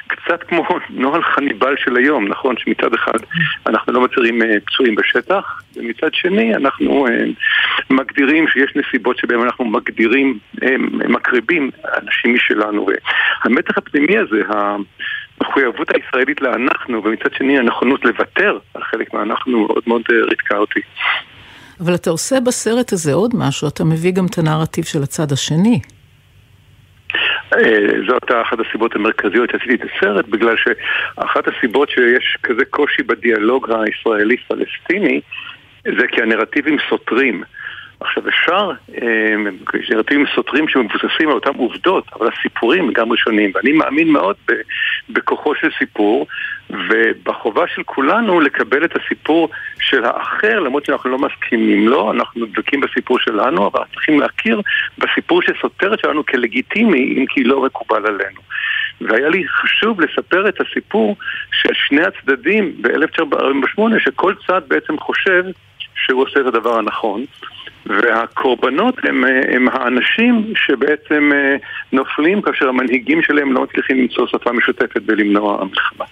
קצת 0.06 0.42
כמו 0.42 0.66
נוהל 0.90 1.22
חניבל 1.22 1.74
של 1.76 1.96
היום, 1.96 2.28
נכון? 2.28 2.54
שמצד 2.58 2.94
אחד 2.94 3.18
אנחנו 3.66 3.92
לא 3.92 4.00
מצהירים 4.00 4.42
פצועים 4.66 4.94
בשטח, 4.94 5.62
ומצד 5.76 6.08
שני 6.12 6.54
אנחנו 6.54 7.06
מגדירים 7.90 8.48
שיש 8.48 8.72
נסיבות 8.76 9.18
שבהן 9.18 9.40
אנחנו 9.40 9.64
מגדירים, 9.64 10.38
מקריבים 11.08 11.70
אנשים 12.02 12.34
משלנו. 12.34 12.86
המתח 13.44 13.78
הפנימי 13.78 14.18
הזה, 14.18 14.42
המחויבות 14.48 15.88
הישראלית 15.94 16.40
לאנחנו, 16.40 17.04
ומצד 17.04 17.32
שני 17.38 17.58
הנכונות 17.58 18.04
לוותר 18.04 18.58
על 18.74 18.82
חלק 18.82 19.14
מהאנחנו 19.14 19.66
מאוד 19.66 19.82
מאוד 19.86 20.02
ריתקה 20.30 20.56
אותי. 20.56 20.80
אבל 21.80 21.94
אתה 21.94 22.10
עושה 22.10 22.40
בסרט 22.40 22.92
הזה 22.92 23.12
עוד 23.12 23.30
משהו, 23.34 23.68
אתה 23.68 23.84
מביא 23.84 24.12
גם 24.12 24.26
את 24.26 24.38
הנרטיב 24.38 24.84
של 24.84 25.02
הצד 25.02 25.32
השני. 25.32 25.80
זו 28.06 28.12
הייתה 28.12 28.42
אחת 28.42 28.58
הסיבות 28.60 28.96
המרכזיות 28.96 29.50
שעשיתי 29.50 29.74
את 29.74 29.80
הסרט, 29.96 30.28
בגלל 30.28 30.56
שאחת 30.56 31.48
הסיבות 31.48 31.90
שיש 31.90 32.38
כזה 32.42 32.64
קושי 32.64 33.02
בדיאלוג 33.02 33.70
הישראלי-פלסטיני 33.70 35.20
זה 35.84 36.06
כי 36.12 36.22
הנרטיבים 36.22 36.76
סותרים. 36.88 37.42
עכשיו 38.04 38.28
אפשר, 38.28 38.70
אה, 39.02 39.34
נרטיבים 39.90 40.26
סותרים 40.34 40.68
שמבוססים 40.68 41.28
על 41.28 41.34
אותם 41.34 41.54
עובדות, 41.56 42.04
אבל 42.12 42.28
הסיפורים 42.38 42.92
גם 42.92 43.12
ראשונים, 43.12 43.52
ואני 43.54 43.72
מאמין 43.72 44.08
מאוד 44.08 44.36
בכוחו 45.08 45.54
של 45.54 45.68
סיפור, 45.78 46.26
ובחובה 46.70 47.64
של 47.74 47.82
כולנו 47.82 48.40
לקבל 48.40 48.84
את 48.84 48.96
הסיפור 48.96 49.48
של 49.80 50.04
האחר, 50.04 50.60
למרות 50.60 50.84
שאנחנו 50.84 51.10
לא 51.10 51.18
מסכימים 51.18 51.88
לו, 51.88 52.12
אנחנו 52.12 52.46
דבקים 52.46 52.80
בסיפור 52.80 53.18
שלנו, 53.18 53.66
אבל 53.66 53.80
צריכים 53.92 54.20
להכיר 54.20 54.60
בסיפור 54.98 55.42
שסותר 55.42 55.96
שלנו 56.02 56.26
כלגיטימי, 56.26 57.14
אם 57.18 57.26
כי 57.26 57.44
לא 57.44 57.62
מקובל 57.62 58.06
עלינו. 58.06 58.40
והיה 59.00 59.28
לי 59.28 59.48
חשוב 59.48 60.00
לספר 60.00 60.48
את 60.48 60.60
הסיפור 60.60 61.16
של 61.52 61.74
שני 61.74 62.02
הצדדים 62.02 62.74
ב-1948, 62.80 63.80
שכל 63.98 64.34
צד 64.46 64.60
בעצם 64.68 64.98
חושב 64.98 65.44
שהוא 65.94 66.22
עושה 66.22 66.40
את 66.40 66.46
הדבר 66.46 66.78
הנכון. 66.78 67.24
והקורבנות 67.86 68.94
הם, 69.02 69.24
הם 69.54 69.68
האנשים 69.68 70.52
שבעצם 70.56 71.30
אה, 71.34 71.56
נופלים 71.92 72.42
כאשר 72.42 72.68
המנהיגים 72.68 73.22
שלהם 73.22 73.52
לא 73.52 73.62
מצליחים 73.62 73.98
למצוא 73.98 74.26
שפה 74.26 74.52
משותפת 74.52 75.00
ולמנוע 75.06 75.60
המלחמה. 75.60 76.04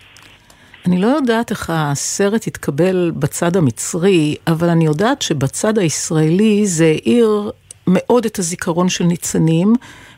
אני 0.87 1.01
לא 1.01 1.07
יודעת 1.07 1.51
איך 1.51 1.71
הסרט 1.75 2.47
התקבל 2.47 3.13
בצד 3.17 3.57
המצרי, 3.57 4.37
אבל 4.47 4.69
אני 4.69 4.85
יודעת 4.85 5.23
שבצד 5.23 5.79
הישראלי 5.79 6.67
זה 6.67 6.85
העיר 6.85 7.51
מאוד 7.87 8.25
את 8.25 8.39
הזיכרון 8.39 8.89
של 8.89 9.05
ניצנים, 9.05 9.73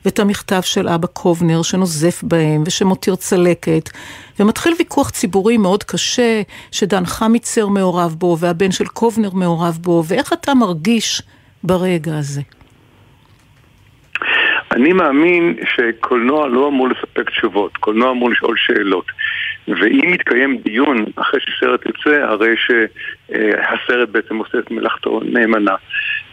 ואת 0.04 0.18
המכתב 0.18 0.60
של 0.60 0.88
אבא 0.88 1.06
קובנר 1.06 1.62
שנוזף 1.62 2.22
בהם 2.22 2.62
ושמותיר 2.66 3.16
צלקת, 3.16 3.90
ומתחיל 4.40 4.74
ויכוח 4.78 5.10
ציבורי 5.10 5.56
מאוד 5.56 5.84
קשה, 5.84 6.42
שדן 6.70 7.06
חמיצר 7.06 7.68
מעורב 7.68 8.14
בו, 8.18 8.36
והבן 8.40 8.72
של 8.72 8.86
קובנר 8.86 9.30
מעורב 9.30 9.78
בו, 9.82 10.04
ואיך 10.06 10.32
אתה 10.32 10.54
מרגיש 10.54 11.22
ברגע 11.64 12.18
הזה? 12.18 12.40
אני 14.72 14.92
מאמין 14.92 15.56
שקולנוע 15.74 16.48
לא 16.48 16.68
אמור 16.68 16.88
לספק 16.88 17.30
תשובות, 17.30 17.76
קולנוע 17.76 18.10
אמור 18.10 18.30
לשאול 18.30 18.56
שאלות. 18.56 19.04
ואם 19.68 20.14
יתקיים 20.14 20.58
דיון 20.58 21.04
אחרי 21.16 21.40
שסרט 21.40 21.86
יוצא, 21.86 22.22
הרי 22.22 22.54
שהסרט 22.56 24.08
בעצם 24.08 24.36
עושה 24.36 24.58
את 24.58 24.70
מלאכתו 24.70 25.20
נאמנה. 25.24 25.74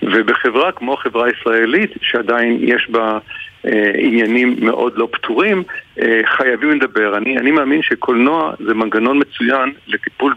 ובחברה 0.02 0.72
כמו 0.72 0.94
החברה 0.94 1.26
הישראלית, 1.26 1.92
שעדיין 2.02 2.58
יש 2.62 2.90
בה 2.90 3.20
אה, 3.66 3.92
עניינים 3.96 4.56
מאוד 4.60 4.94
לא 4.96 5.08
פתורים, 5.12 5.64
אה, 6.02 6.22
חייבים 6.26 6.72
לדבר. 6.72 7.18
אני, 7.18 7.38
אני 7.38 7.52
מאמין 7.52 7.82
שקולנוע 7.82 8.54
זה 8.66 8.74
מנגנון 8.74 9.22
מצוין 9.22 9.74
לטיפול 9.88 10.34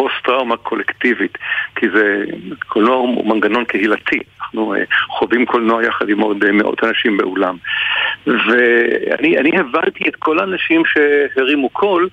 בפוסט-טראומה 0.00 0.56
קולקטיבית, 0.56 1.38
כי 1.76 1.86
זה, 1.94 2.24
קולנוע 2.68 2.94
הוא 2.94 3.34
מנגנון 3.34 3.64
קהילתי. 3.64 4.18
אנחנו 4.40 4.74
אה, 4.74 4.82
חווים 5.08 5.46
קולנוע 5.46 5.84
יחד 5.84 6.08
עם 6.08 6.20
עוד 6.20 6.44
אה, 6.44 6.52
מאות 6.52 6.84
אנשים 6.84 7.16
באולם. 7.16 7.56
ואני 8.26 9.58
הבנתי 9.58 10.08
את 10.08 10.16
כל 10.16 10.38
האנשים 10.38 10.82
שהרימו 10.84 11.68
קול 11.68 12.08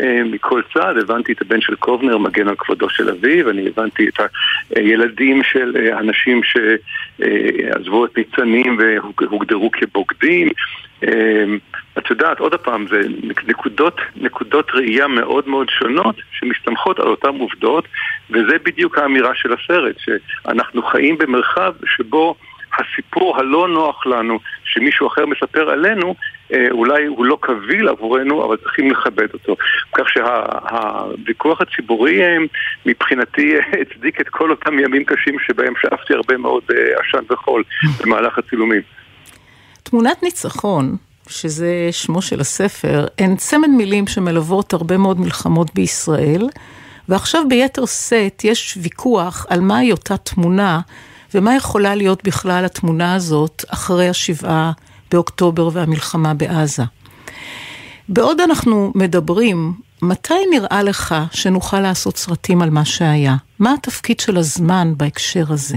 אה, 0.00 0.20
מכל 0.24 0.62
צד, 0.74 0.94
הבנתי 0.98 1.32
את 1.32 1.42
הבן 1.42 1.60
של 1.60 1.74
קובנר 1.74 2.18
מגן 2.18 2.48
על 2.48 2.54
כבודו 2.58 2.90
של 2.90 3.10
אביו, 3.10 3.50
אני 3.50 3.66
הבנתי 3.68 4.08
את 4.08 4.20
הילדים 4.76 5.42
של 5.42 5.76
אנשים 5.98 6.40
שעזבו 6.42 8.04
את 8.04 8.18
ניצנים 8.18 8.78
והוגדרו 8.78 9.70
כבוגדים. 9.70 10.48
אה, 11.04 11.44
את 11.98 12.10
יודעת, 12.10 12.38
עוד 12.38 12.54
פעם, 12.54 12.86
זה 12.90 13.00
נקודות, 13.46 14.00
נקודות 14.16 14.70
ראייה 14.74 15.06
מאוד 15.06 15.48
מאוד 15.48 15.68
שונות 15.70 16.16
שמסתמכות 16.30 17.00
על 17.00 17.08
אותן 17.08 17.28
עובדות, 17.38 17.84
וזה 18.30 18.58
בדיוק 18.64 18.98
האמירה 18.98 19.34
של 19.34 19.52
הסרט, 19.52 19.96
שאנחנו 19.98 20.82
חיים 20.82 21.18
במרחב 21.18 21.72
שבו 21.86 22.34
הסיפור 22.78 23.38
הלא 23.38 23.68
נוח 23.68 24.06
לנו 24.06 24.38
שמישהו 24.64 25.06
אחר 25.06 25.26
מספר 25.26 25.70
עלינו, 25.70 26.14
אה, 26.52 26.66
אולי 26.70 27.06
הוא 27.06 27.24
לא 27.24 27.38
קביל 27.40 27.88
עבורנו, 27.88 28.44
אבל 28.44 28.56
צריכים 28.56 28.90
לכבד 28.90 29.32
אותו. 29.32 29.56
כך 29.92 30.08
שהוויכוח 30.08 31.60
הציבורי 31.60 32.22
אה, 32.22 32.36
מבחינתי 32.86 33.56
אה, 33.56 33.80
הצדיק 33.80 34.20
את 34.20 34.28
כל 34.28 34.50
אותם 34.50 34.78
ימים 34.78 35.04
קשים 35.04 35.36
שבהם 35.38 35.72
שאפתי 35.82 36.14
הרבה 36.14 36.36
מאוד 36.36 36.62
עשן 36.68 37.24
וחול 37.30 37.62
במהלך 38.00 38.38
הצילומים. 38.38 38.82
תמונת 39.90 40.22
ניצחון, 40.22 40.96
שזה 41.28 41.88
שמו 41.90 42.22
של 42.22 42.40
הספר, 42.40 43.06
הן 43.18 43.36
צמד 43.36 43.68
מילים 43.68 44.06
שמלוות 44.06 44.72
הרבה 44.72 44.96
מאוד 44.96 45.20
מלחמות 45.20 45.74
בישראל, 45.74 46.48
ועכשיו 47.08 47.42
ביתר 47.48 47.86
שאת 47.86 48.44
יש 48.44 48.78
ויכוח 48.82 49.46
על 49.48 49.60
מהי 49.60 49.92
אותה 49.92 50.16
תמונה 50.16 50.80
ומה 51.34 51.56
יכולה 51.56 51.94
להיות 51.94 52.24
בכלל 52.24 52.64
התמונה 52.64 53.14
הזאת 53.14 53.64
אחרי 53.68 54.08
השבעה 54.08 54.72
באוקטובר 55.10 55.68
והמלחמה 55.72 56.34
בעזה. 56.34 56.84
בעוד 58.08 58.40
אנחנו 58.40 58.92
מדברים, 58.94 59.72
מתי 60.02 60.34
נראה 60.50 60.82
לך 60.82 61.14
שנוכל 61.32 61.80
לעשות 61.80 62.16
סרטים 62.16 62.62
על 62.62 62.70
מה 62.70 62.84
שהיה? 62.84 63.36
מה 63.58 63.74
התפקיד 63.74 64.20
של 64.20 64.36
הזמן 64.36 64.92
בהקשר 64.96 65.44
הזה? 65.48 65.76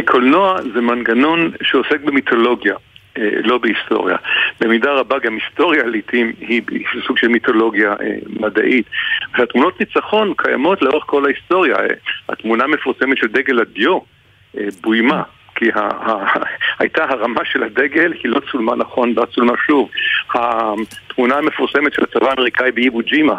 קולנוע 0.00 0.60
זה 0.74 0.80
מנגנון 0.80 1.50
שעוסק 1.62 2.00
במיתולוגיה. 2.00 2.74
אה, 3.18 3.30
לא 3.44 3.58
בהיסטוריה. 3.58 4.16
במידה 4.60 4.92
רבה 4.92 5.18
גם 5.18 5.34
היסטוריה 5.34 5.86
לעיתים 5.86 6.32
היא 6.40 6.62
סוג 7.06 7.18
של 7.18 7.28
מיתולוגיה 7.28 7.90
אה, 7.90 8.14
מדעית. 8.40 8.86
והתמונות 9.38 9.80
ניצחון 9.80 10.32
קיימות 10.36 10.82
לאורך 10.82 11.04
כל 11.06 11.24
ההיסטוריה. 11.24 11.76
אה, 11.76 11.86
התמונה 12.28 12.64
המפורסמת 12.64 13.18
של 13.18 13.26
דגל 13.26 13.60
הדיו 13.60 13.98
בוימה. 14.80 15.22
כי 15.54 15.70
ה- 15.74 16.10
ה- 16.10 16.44
הייתה 16.80 17.04
הרמה 17.04 17.44
של 17.44 17.62
הדגל, 17.62 18.12
היא 18.12 18.32
לא 18.32 18.40
צולמה 18.52 18.76
נכון, 18.76 19.14
לא 19.16 19.24
צולמה 19.24 19.52
שוב. 19.66 19.90
התמונה 20.34 21.34
המפורסמת 21.36 21.94
של 21.94 22.02
הצבא 22.02 22.30
האמריקאי 22.30 22.72
באיבו 22.72 23.00
ג'ימה 23.00 23.34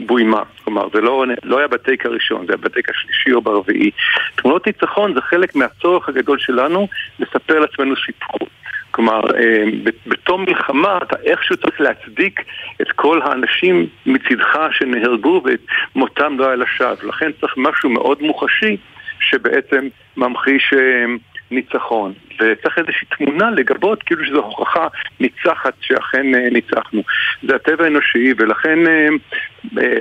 בוימה. 0.00 0.42
כלומר, 0.64 0.88
זה 0.92 1.00
לא, 1.00 1.24
לא 1.42 1.58
היה 1.58 1.68
בטייק 1.68 2.06
הראשון, 2.06 2.46
זה 2.46 2.52
היה 2.52 2.56
בטייק 2.56 2.90
השלישי 2.90 3.32
או 3.32 3.40
ברביעי. 3.40 3.90
תמונות 4.36 4.66
ניצחון 4.66 5.14
זה 5.14 5.20
חלק 5.20 5.56
מהצורך 5.56 6.08
הגדול 6.08 6.38
שלנו 6.38 6.88
לספר 7.18 7.58
לעצמנו 7.58 7.94
סיפור. 8.06 8.48
כלומר, 8.90 9.20
אה, 9.20 9.64
בתום 10.06 10.44
מלחמה 10.44 10.98
אתה 11.02 11.16
איכשהו 11.24 11.56
צריך 11.56 11.80
להצדיק 11.80 12.40
את 12.82 12.92
כל 12.92 13.22
האנשים 13.22 13.86
מצידך 14.06 14.58
שנהרגו 14.70 15.42
ואת 15.44 15.60
מותם 15.94 16.38
לא 16.38 16.46
היה 16.46 16.56
לשווא. 16.56 17.08
לכן 17.08 17.30
צריך 17.40 17.54
משהו 17.56 17.90
מאוד 17.90 18.22
מוחשי 18.22 18.76
שבעצם 19.20 19.88
ממחיש 20.16 20.72
אה, 20.72 21.04
ניצחון. 21.50 22.12
וצריך 22.34 22.78
איזושהי 22.78 23.06
תמונה 23.18 23.50
לגבות 23.50 24.02
כאילו 24.02 24.24
שזו 24.24 24.42
הוכחה 24.44 24.86
ניצחת 25.20 25.74
שאכן 25.80 26.34
אה, 26.34 26.48
ניצחנו. 26.50 27.02
זה 27.42 27.56
הטבע 27.56 27.84
האנושי 27.84 28.32
ולכן 28.38 28.78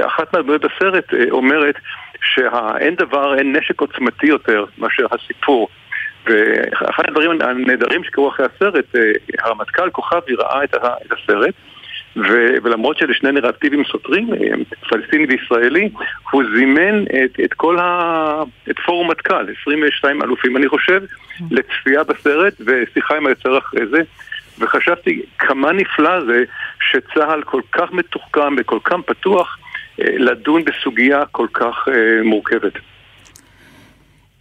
אחת 0.05 0.33
מהדמויות 0.33 0.65
בסרט 0.65 1.13
אומרת 1.31 1.75
שאין 2.21 2.95
דבר, 2.95 3.37
אין 3.37 3.55
נשק 3.55 3.81
עוצמתי 3.81 4.27
יותר 4.27 4.65
מאשר 4.77 5.05
הסיפור. 5.11 5.67
ואחד 6.25 7.03
הדברים 7.07 7.41
הנהדרים 7.41 8.03
שקרו 8.03 8.29
אחרי 8.29 8.45
הסרט, 8.45 8.95
אה, 8.95 9.11
הרמטכ"ל 9.39 9.89
כוכבי 9.89 10.35
ראה 10.35 10.63
את 10.63 10.75
הסרט 11.11 11.53
ו- 12.17 12.55
ולמרות 12.63 12.97
שאלה 12.97 13.13
שני 13.13 13.31
נרטיבים 13.31 13.83
סותרים, 13.91 14.33
אה, 14.33 14.37
פלסטיני 14.89 15.25
וישראלי, 15.25 15.89
הוא 16.31 16.43
זימן 16.55 17.03
את, 17.03 17.39
את 17.43 17.53
כל 17.53 17.79
ה... 17.79 18.43
את 18.69 18.79
פורום 18.85 19.11
מטכ"ל, 19.11 19.45
22 19.61 20.21
אלופים 20.21 20.57
אני 20.57 20.67
חושב, 20.67 21.01
לצפייה 21.51 22.03
בסרט 22.03 22.53
ושיחה 22.65 23.17
עם 23.17 23.27
היוצר 23.27 23.57
אחרי 23.57 23.87
זה, 23.87 24.01
וחשבתי 24.59 25.21
כמה 25.39 25.71
נפלא 25.71 26.25
זה 26.25 26.43
שצה"ל 26.91 27.43
כל 27.43 27.61
כך 27.71 27.91
מתוחכם 27.91 28.55
וכל 28.57 28.79
כך 28.83 28.95
פתוח 29.05 29.57
אה, 30.01 30.05
לדון 30.17 30.63
בסוגיה 30.65 31.25
כל 31.31 31.47
כך 31.53 31.87
מורכבת. 32.23 32.73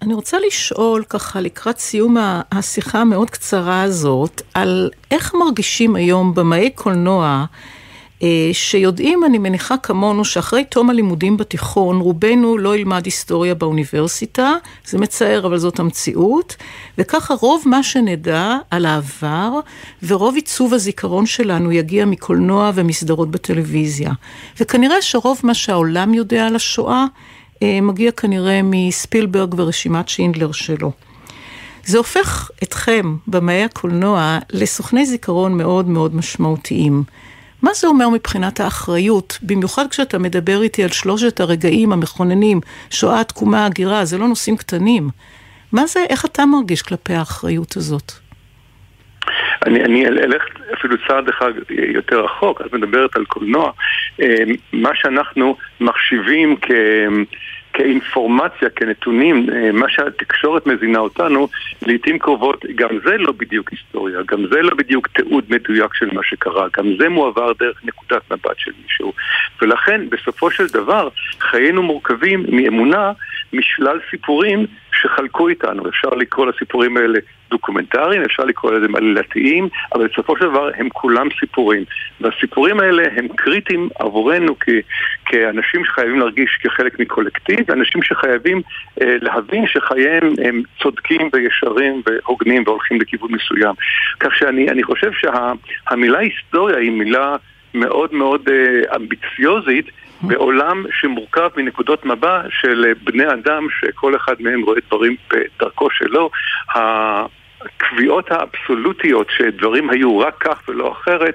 אני 0.04 0.14
רוצה 0.14 0.38
לשאול 0.46 1.04
ככה 1.08 1.40
לקראת 1.40 1.78
סיום 1.78 2.16
השיחה 2.52 3.00
המאוד 3.00 3.30
קצרה 3.30 3.82
הזאת, 3.82 4.42
על 4.54 4.90
איך 5.10 5.34
מרגישים 5.34 5.96
היום 5.96 6.34
במאי 6.34 6.70
קולנוע 6.70 7.44
אה, 8.22 8.50
שיודעים, 8.52 9.24
אני 9.24 9.38
מניחה 9.38 9.76
כמונו, 9.76 10.24
שאחרי 10.24 10.64
תום 10.64 10.90
הלימודים 10.90 11.36
בתיכון, 11.36 12.00
רובנו 12.00 12.58
לא 12.58 12.76
ילמד 12.76 13.04
היסטוריה 13.04 13.54
באוניברסיטה, 13.54 14.54
זה 14.86 14.98
מצער, 14.98 15.46
אבל 15.46 15.58
זאת 15.58 15.78
המציאות, 15.78 16.56
וככה 16.98 17.34
רוב 17.34 17.62
מה 17.66 17.82
שנדע 17.82 18.56
על 18.70 18.86
העבר, 18.86 19.60
ורוב 20.02 20.34
עיצוב 20.34 20.74
הזיכרון 20.74 21.26
שלנו 21.26 21.72
יגיע 21.72 22.04
מקולנוע 22.04 22.70
ומסדרות 22.74 23.30
בטלוויזיה. 23.30 24.12
וכנראה 24.60 25.02
שרוב 25.02 25.40
מה 25.42 25.54
שהעולם 25.54 26.14
יודע 26.14 26.46
על 26.46 26.56
השואה, 26.56 27.04
אה, 27.04 27.33
מגיע 27.62 28.10
כנראה 28.10 28.60
מספילברג 28.64 29.54
ורשימת 29.56 30.08
שינדלר 30.08 30.52
שלו. 30.52 30.92
זה 31.84 31.98
הופך 31.98 32.50
אתכם, 32.62 33.16
במאי 33.26 33.62
הקולנוע, 33.62 34.38
לסוכני 34.50 35.06
זיכרון 35.06 35.56
מאוד 35.56 35.88
מאוד 35.88 36.14
משמעותיים. 36.14 37.04
מה 37.62 37.70
זה 37.74 37.86
אומר 37.86 38.08
מבחינת 38.08 38.60
האחריות, 38.60 39.38
במיוחד 39.42 39.86
כשאתה 39.90 40.18
מדבר 40.18 40.62
איתי 40.62 40.82
על 40.82 40.88
שלושת 40.88 41.40
הרגעים 41.40 41.92
המכוננים, 41.92 42.60
שואה, 42.90 43.24
תקומה, 43.24 43.66
הגירה, 43.66 44.04
זה 44.04 44.18
לא 44.18 44.28
נושאים 44.28 44.56
קטנים. 44.56 45.10
מה 45.72 45.86
זה, 45.86 46.00
איך 46.08 46.24
אתה 46.24 46.46
מרגיש 46.46 46.82
כלפי 46.82 47.14
האחריות 47.14 47.76
הזאת? 47.76 48.12
אני, 49.66 49.84
אני 49.84 50.06
אלך 50.06 50.42
אפילו 50.74 50.96
צעד 51.08 51.28
אחד 51.28 51.52
יותר 51.70 52.24
רחוק, 52.24 52.60
את 52.60 52.72
מדברת 52.72 53.16
על 53.16 53.24
קולנוע. 53.24 53.70
אה, 54.20 54.36
מה 54.72 54.90
שאנחנו 54.94 55.56
מחשיבים 55.80 56.56
כ... 56.62 56.70
כאינפורמציה, 57.74 58.70
כנתונים, 58.76 59.46
אה, 59.52 59.72
מה 59.72 59.88
שהתקשורת 59.88 60.66
מזינה 60.66 60.98
אותנו, 60.98 61.48
לעיתים 61.86 62.18
קרובות 62.18 62.64
גם 62.74 62.88
זה 63.04 63.16
לא 63.18 63.32
בדיוק 63.32 63.70
היסטוריה, 63.70 64.18
גם 64.26 64.46
זה 64.50 64.62
לא 64.62 64.74
בדיוק 64.74 65.08
תיעוד 65.08 65.44
מדויק 65.48 65.94
של 65.94 66.08
מה 66.12 66.22
שקרה, 66.22 66.66
גם 66.76 66.86
זה 66.98 67.08
מועבר 67.08 67.52
דרך 67.58 67.80
נקודת 67.84 68.22
מבט 68.30 68.58
של 68.58 68.70
מישהו. 68.82 69.12
ולכן, 69.62 70.00
בסופו 70.08 70.50
של 70.50 70.66
דבר, 70.66 71.08
חיינו 71.40 71.82
מורכבים 71.82 72.44
מאמונה 72.48 73.12
משלל 73.52 73.98
סיפורים 74.10 74.66
שחלקו 74.92 75.48
איתנו. 75.48 75.88
אפשר 75.88 76.08
לקרוא 76.08 76.46
לסיפורים 76.46 76.96
האלה 76.96 77.18
דוקומנטריים, 77.54 78.22
אפשר 78.22 78.44
לקרוא 78.44 78.72
לזה 78.72 78.86
עלילתיים, 78.94 79.68
אבל 79.94 80.06
בסופו 80.06 80.36
של 80.36 80.44
דבר 80.44 80.70
הם 80.76 80.88
כולם 80.88 81.28
סיפורים. 81.40 81.84
והסיפורים 82.20 82.80
האלה 82.80 83.02
הם 83.16 83.28
קריטיים 83.28 83.88
עבורנו 83.98 84.54
כ- 84.60 84.84
כאנשים 85.26 85.84
שחייבים 85.84 86.18
להרגיש 86.18 86.58
כחלק 86.62 87.00
מקולקטיב, 87.00 87.58
ואנשים 87.68 88.02
שחייבים 88.02 88.62
אה, 89.02 89.16
להבין 89.20 89.66
שחייהם 89.66 90.34
הם 90.44 90.62
צודקים 90.82 91.28
וישרים 91.32 92.02
והוגנים 92.06 92.62
והולכים 92.66 93.00
לכיוון 93.00 93.30
מסוים. 93.32 93.74
כך 94.20 94.34
שאני 94.34 94.82
חושב 94.82 95.10
שהמילה 95.12 96.18
שה, 96.18 96.24
היסטוריה 96.24 96.76
היא 96.78 96.90
מילה 96.90 97.36
מאוד 97.74 98.14
מאוד 98.14 98.48
אה, 98.48 98.96
אמביציוזית. 98.96 99.86
בעולם 100.26 100.84
שמורכב 101.00 101.50
מנקודות 101.56 102.06
מבע 102.06 102.42
של 102.50 102.92
בני 103.04 103.32
אדם 103.32 103.66
שכל 103.80 104.16
אחד 104.16 104.34
מהם 104.40 104.62
רואה 104.62 104.80
דברים 104.88 105.16
בדרכו 105.30 105.90
שלו. 105.90 106.30
הקביעות 107.64 108.30
האבסולוטיות 108.30 109.26
שדברים 109.36 109.90
היו 109.90 110.18
רק 110.18 110.34
כך 110.40 110.68
ולא 110.68 110.92
אחרת, 110.92 111.34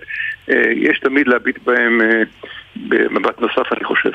אה, 0.50 0.56
יש 0.76 1.00
תמיד 1.00 1.28
להביט 1.28 1.58
בהם 1.66 2.02
אה, 2.02 2.24
במבט 2.76 3.42
נוסף, 3.42 3.74
אני 3.74 3.84
חושב. 3.84 4.12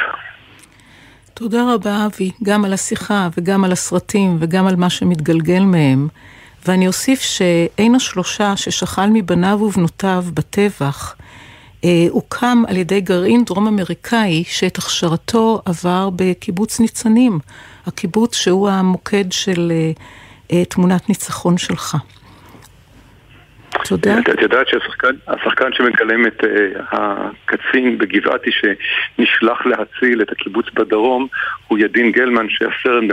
תודה 1.35 1.74
רבה, 1.74 2.07
אבי, 2.07 2.31
גם 2.42 2.64
על 2.64 2.72
השיחה 2.72 3.29
וגם 3.38 3.64
על 3.64 3.72
הסרטים 3.72 4.37
וגם 4.40 4.66
על 4.66 4.77
מה 4.77 4.90
שמתגלגל 4.90 5.62
מהם. 5.62 6.09
ואני 6.66 6.87
אוסיף 6.87 7.20
שאין 7.20 7.94
השלושה 7.94 8.57
ששכל 8.57 9.07
מבניו 9.12 9.59
ובנותיו 9.62 10.24
בטבח, 10.35 11.16
אה, 11.85 12.07
הוקם 12.11 12.62
על 12.68 12.77
ידי 12.77 13.00
גרעין 13.00 13.44
דרום 13.44 13.66
אמריקאי 13.66 14.44
שאת 14.46 14.79
הכשרתו 14.79 15.62
עבר 15.64 16.11
בקיבוץ 16.16 16.81
ניצנים, 16.81 17.38
הקיבוץ 17.87 18.35
שהוא 18.35 18.68
המוקד 18.68 19.33
של 19.33 19.72
אה, 19.74 19.92
תמונת 20.68 21.09
ניצחון 21.09 21.59
שלך. 21.59 21.96
תודה. 23.85 24.18
את 24.18 24.42
יודעת 24.42 24.66
שהשחקן 24.68 25.72
שמגלם 25.72 26.26
את 26.26 26.44
הקצין 26.92 27.98
בגבעתי 27.98 28.50
שנשלח 28.50 29.66
להציל 29.66 30.22
את 30.22 30.33
הקיבוץ 30.33 30.66
בדרום 30.74 31.26
הוא 31.68 31.78
ידין 31.78 32.12
גלמן 32.12 32.46
שהיה 32.48 32.70
סרן 32.83 33.09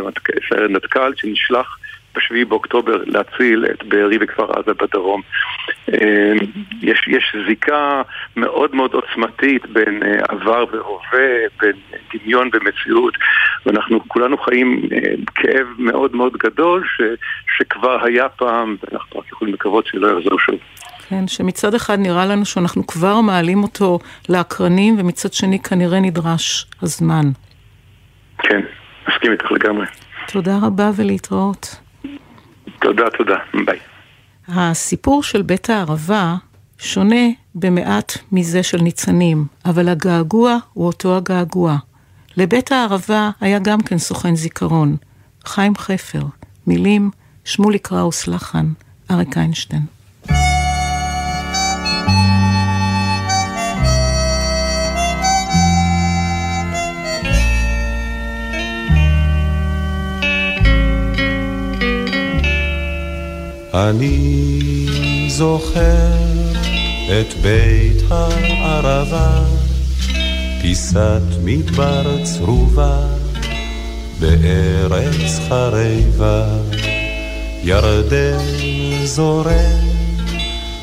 מטכ"ל 0.70 1.14
שנשלח 1.16 1.78
בשביעי 2.16 2.46
באוקטובר 2.46 3.04
להציל 3.06 3.66
את 3.72 3.84
בארי 3.84 4.18
וכפר 4.22 4.52
עזה 4.52 4.74
בדרום. 4.74 5.22
אמ, 5.90 6.38
יש, 6.82 7.08
יש 7.08 7.36
זיקה 7.48 8.02
מאוד 8.36 8.76
מאוד 8.76 8.94
עוצמתית 8.94 9.66
בין 9.66 10.04
אה, 10.04 10.20
עבר 10.30 10.66
והווה, 10.72 11.30
בין 11.62 11.74
דמיון 12.14 12.50
ומציאות, 12.54 13.14
ואנחנו 13.66 14.00
כולנו 14.08 14.38
חיים 14.38 14.82
אה, 14.92 14.98
כאב 15.36 15.68
מאוד 15.78 16.16
מאוד 16.16 16.34
גדול 16.38 16.84
ש, 16.98 17.02
שכבר 17.58 18.06
היה 18.06 18.30
פעם, 18.30 18.76
ואנחנו 18.84 19.20
רק 19.20 19.28
יכולים 19.32 19.54
לקוות 19.54 19.88
שלא 19.88 20.08
יחזור 20.08 20.40
שוב. 20.40 20.56
כן, 21.10 21.28
שמצד 21.28 21.74
אחד 21.74 22.00
נראה 22.00 22.26
לנו 22.26 22.46
שאנחנו 22.46 22.88
כבר 22.88 23.22
מעלים 23.22 23.64
אותו 23.64 24.00
לאקרנים, 24.30 25.00
ומצד 25.00 25.34
שני 25.34 25.60
כנראה 25.60 26.00
נדרש 26.00 26.66
הזמן. 26.82 27.26
כן, 28.38 28.62
מסכים 29.10 29.32
איתך 29.32 29.52
לגמרי. 29.52 29.86
תודה 30.28 30.58
רבה 30.62 30.90
ולהתראות. 30.98 31.81
תודה, 32.82 33.04
תודה. 33.18 33.36
ביי. 33.66 33.80
הסיפור 34.48 35.24
של 35.24 35.42
בית 35.42 35.70
הערבה 35.70 36.36
שונה 36.78 37.26
במעט 37.56 38.14
מזה 38.32 38.64
של 38.64 38.82
ניצנים, 38.82 39.46
אבל 39.66 39.90
הגעגוע 39.90 40.58
הוא 40.74 40.88
אותו 40.88 41.18
הגעגוע. 41.18 41.78
לבית 42.38 42.72
הערבה 42.72 43.30
היה 43.42 43.60
גם 43.60 43.82
כן 43.82 43.98
סוכן 43.98 44.36
זיכרון, 44.36 44.96
חיים 45.46 45.76
חפר, 45.76 46.24
מילים, 46.68 47.10
שמולי 47.46 47.80
קראוס 47.80 48.28
לחן, 48.28 48.66
אריק 49.12 49.38
איינשטיין. 49.38 49.86
אני 63.74 65.28
זוכר 65.30 66.12
את 67.08 67.34
בית 67.42 68.04
הערבה, 68.10 69.44
פיסת 70.62 71.22
מדבר 71.44 72.24
צרובה, 72.24 72.98
בארץ 74.20 75.40
חרבה, 75.50 76.46
ירדן 77.64 78.38
זורם, 79.04 79.88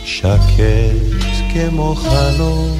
שקט 0.05 1.53
כמו 1.55 1.95
חלום, 1.95 2.79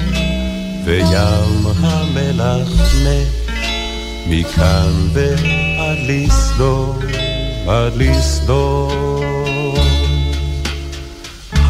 וים 0.85 1.65
המלח 1.79 2.69
מת, 3.03 3.51
מכאן 4.27 4.91
ועד 5.13 5.97
לסדום, 6.07 6.99
עד 7.67 7.93
לסדום. 7.95 9.28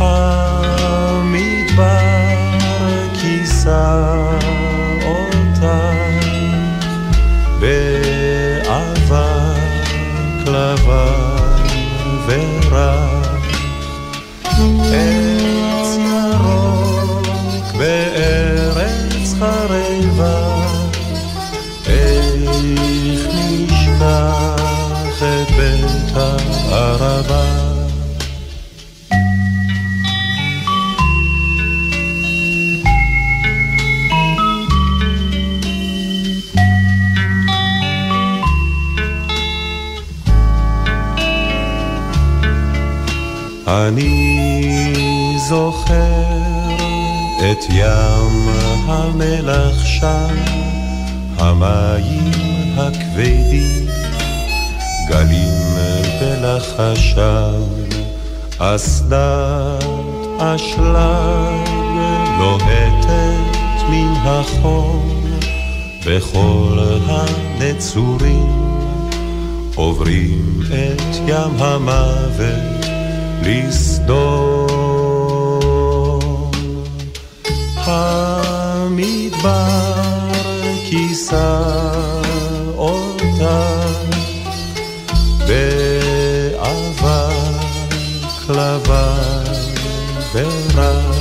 המדבר 0.01 1.79
כיסה 3.21 3.95
אני 43.69 44.93
זוכר 45.37 45.93
את 47.37 47.65
ים 47.69 48.49
המלח 48.87 49.85
שם, 49.85 50.35
המים 51.37 52.31
הכבדים, 52.77 53.87
גלים 55.09 55.77
בלחשם, 56.21 57.61
אסדת 58.57 59.83
אשלג 60.39 61.69
לוהטת 62.39 63.89
מן 63.89 64.13
החום, 64.25 65.25
וכל 66.05 66.79
הנצורים 67.07 68.49
עוברים 69.75 70.59
את 70.67 71.15
ים 71.27 71.55
המוות. 71.59 72.78
לסדום. 73.41 74.69
המדבר 77.75 79.49
כיסה 80.89 81.61
אותה 82.77 83.79
באבק 85.47 86.99
לבן 88.49 89.43
ורק 90.33 91.19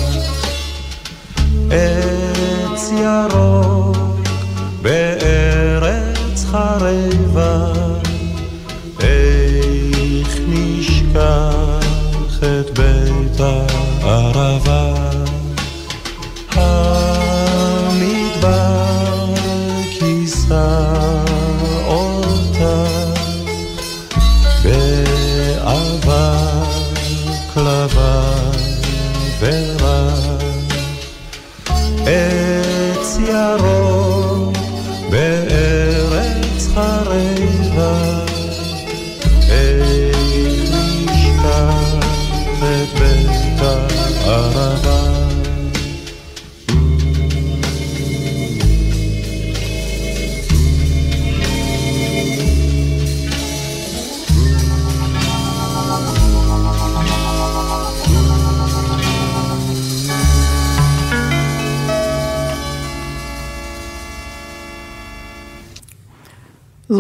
עץ 1.71 2.91
ירוק 2.93 3.58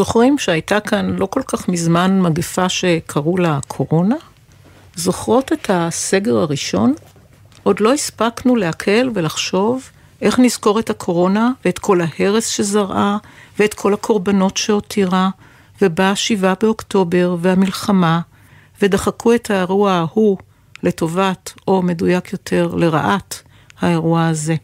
זוכרים 0.08 0.38
שהייתה 0.38 0.80
כאן 0.80 1.16
לא 1.18 1.26
כל 1.26 1.42
כך 1.46 1.68
מזמן 1.68 2.20
מגפה 2.20 2.68
שקראו 2.68 3.36
לה 3.36 3.58
קורונה? 3.68 4.14
זוכרות 4.94 5.52
את 5.52 5.70
הסגר 5.72 6.36
הראשון? 6.36 6.94
עוד 7.62 7.80
לא 7.80 7.92
הספקנו 7.92 8.56
להקל 8.56 9.10
ולחשוב 9.14 9.90
איך 10.22 10.38
נזכור 10.38 10.78
את 10.78 10.90
הקורונה 10.90 11.50
ואת 11.64 11.78
כל 11.78 12.00
ההרס 12.00 12.46
שזרעה 12.46 13.16
ואת 13.58 13.74
כל 13.74 13.94
הקורבנות 13.94 14.56
שהותירה, 14.56 15.30
ובא 15.82 16.14
שבעה 16.14 16.54
באוקטובר 16.60 17.36
והמלחמה, 17.40 18.20
ודחקו 18.82 19.34
את 19.34 19.50
האירוע 19.50 19.92
ההוא 19.92 20.38
לטובת, 20.82 21.52
או 21.68 21.82
מדויק 21.82 22.32
יותר, 22.32 22.74
לרעת 22.74 23.42
האירוע 23.80 24.26
הזה. 24.26 24.54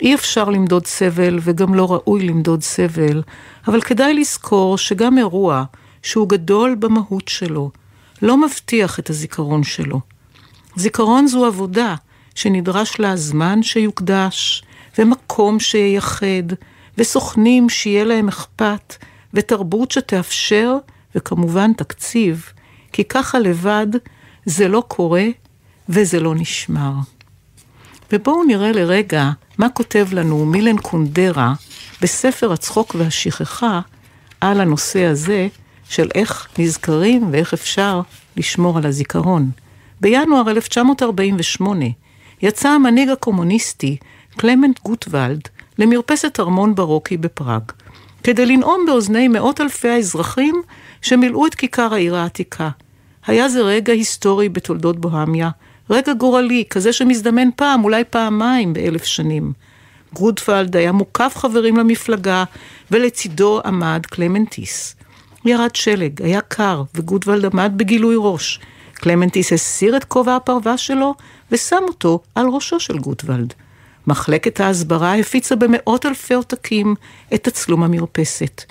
אי 0.00 0.14
אפשר 0.14 0.44
למדוד 0.48 0.86
סבל 0.86 1.38
וגם 1.42 1.74
לא 1.74 1.92
ראוי 1.92 2.26
למדוד 2.26 2.62
סבל, 2.62 3.22
אבל 3.68 3.80
כדאי 3.80 4.14
לזכור 4.14 4.78
שגם 4.78 5.18
אירוע 5.18 5.64
שהוא 6.02 6.28
גדול 6.28 6.74
במהות 6.74 7.28
שלו, 7.28 7.70
לא 8.22 8.36
מבטיח 8.36 8.98
את 8.98 9.10
הזיכרון 9.10 9.64
שלו. 9.64 10.00
זיכרון 10.76 11.26
זו 11.26 11.46
עבודה 11.46 11.94
שנדרש 12.34 12.98
לה 12.98 13.16
זמן 13.16 13.62
שיוקדש, 13.62 14.62
ומקום 14.98 15.60
שייחד, 15.60 16.52
וסוכנים 16.98 17.68
שיהיה 17.68 18.04
להם 18.04 18.28
אכפת, 18.28 18.96
ותרבות 19.34 19.90
שתאפשר, 19.90 20.76
וכמובן 21.14 21.72
תקציב, 21.72 22.52
כי 22.92 23.04
ככה 23.04 23.38
לבד 23.38 23.86
זה 24.46 24.68
לא 24.68 24.82
קורה 24.88 25.26
וזה 25.88 26.20
לא 26.20 26.34
נשמר. 26.34 26.92
ובואו 28.12 28.44
נראה 28.44 28.72
לרגע 28.72 29.30
מה 29.58 29.68
כותב 29.68 30.06
לנו 30.12 30.46
מילן 30.46 30.78
קונדרה 30.78 31.54
בספר 32.02 32.52
הצחוק 32.52 32.94
והשכחה 32.98 33.80
על 34.40 34.60
הנושא 34.60 35.04
הזה 35.04 35.48
של 35.88 36.08
איך 36.14 36.48
נזכרים 36.58 37.28
ואיך 37.32 37.54
אפשר 37.54 38.00
לשמור 38.36 38.78
על 38.78 38.86
הזיכרון. 38.86 39.50
בינואר 40.00 40.50
1948 40.50 41.84
יצא 42.42 42.68
המנהיג 42.68 43.08
הקומוניסטי 43.08 43.96
קלמנט 44.36 44.80
גוטוולד 44.82 45.48
למרפסת 45.78 46.40
ארמון 46.40 46.74
ברוקי 46.74 47.16
בפראג, 47.16 47.62
כדי 48.22 48.46
לנאום 48.46 48.86
באוזני 48.86 49.28
מאות 49.28 49.60
אלפי 49.60 49.88
האזרחים 49.88 50.62
שמילאו 51.02 51.46
את 51.46 51.54
כיכר 51.54 51.94
העיר 51.94 52.16
העתיקה. 52.16 52.70
היה 53.26 53.48
זה 53.48 53.60
רגע 53.62 53.92
היסטורי 53.92 54.48
בתולדות 54.48 55.00
בוהמיה, 55.00 55.50
רגע 55.90 56.12
גורלי, 56.12 56.64
כזה 56.70 56.92
שמזדמן 56.92 57.48
פעם, 57.56 57.84
אולי 57.84 58.04
פעמיים 58.04 58.72
באלף 58.72 59.04
שנים. 59.04 59.52
גוטוולד 60.14 60.76
היה 60.76 60.92
מוקף 60.92 61.32
חברים 61.36 61.76
למפלגה, 61.76 62.44
ולצידו 62.90 63.60
עמד 63.64 64.06
קלמנטיס. 64.06 64.96
ירד 65.44 65.74
שלג, 65.74 66.22
היה 66.22 66.40
קר, 66.40 66.82
וגוטוולד 66.94 67.44
עמד 67.44 67.72
בגילוי 67.76 68.14
ראש. 68.18 68.60
קלמנטיס 68.92 69.52
הסיר 69.52 69.96
את 69.96 70.04
כובע 70.04 70.36
הפרווה 70.36 70.78
שלו, 70.78 71.14
ושם 71.52 71.82
אותו 71.88 72.20
על 72.34 72.46
ראשו 72.48 72.80
של 72.80 72.98
גוטוולד. 72.98 73.54
מחלקת 74.06 74.60
ההסברה 74.60 75.16
הפיצה 75.16 75.56
במאות 75.56 76.06
אלפי 76.06 76.34
עותקים 76.34 76.94
את 77.34 77.44
תצלום 77.44 77.82
המרפסת. 77.82 78.64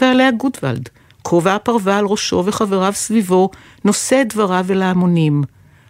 ועליה 0.00 0.30
גוטוולד, 0.30 0.88
כובע 1.22 1.54
הפרווה 1.54 1.98
על 1.98 2.06
ראשו 2.06 2.42
וחבריו 2.46 2.92
סביבו, 2.92 3.50
נושא 3.84 4.22
את 4.22 4.34
דבריו 4.34 4.66
אל 4.70 4.82
ההמונים. 4.82 5.42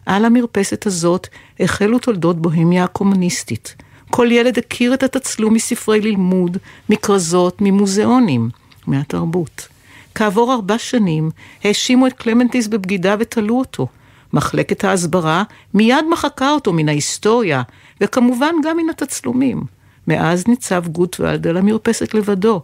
על 0.09 0.25
המרפסת 0.25 0.87
הזאת 0.87 1.29
החלו 1.61 1.99
תולדות 1.99 2.43
בוהמיה 2.43 2.85
הקומוניסטית. 2.85 3.77
כל 4.11 4.29
ילד 4.31 4.59
הכיר 4.59 4.95
את 4.95 5.03
התצלום 5.03 5.55
מספרי 5.55 6.01
לימוד, 6.01 6.57
מכרזות, 6.89 7.61
ממוזיאונים, 7.61 8.51
מהתרבות. 8.87 9.69
כעבור 10.15 10.53
ארבע 10.53 10.79
שנים 10.79 11.31
האשימו 11.65 12.07
את 12.07 12.13
קלמנטיס 12.13 12.67
בבגידה 12.67 13.17
ותלו 13.19 13.59
אותו. 13.59 13.87
מחלקת 14.33 14.85
ההסברה 14.85 15.43
מיד 15.75 16.05
מחקה 16.11 16.51
אותו 16.51 16.73
מן 16.73 16.89
ההיסטוריה, 16.89 17.63
וכמובן 18.01 18.55
גם 18.65 18.77
מן 18.77 18.91
התצלומים. 18.91 19.63
מאז 20.07 20.49
ניצב 20.49 20.85
גוטוולד 20.87 21.47
על 21.47 21.57
המרפסת 21.57 22.15
לבדו. 22.15 22.63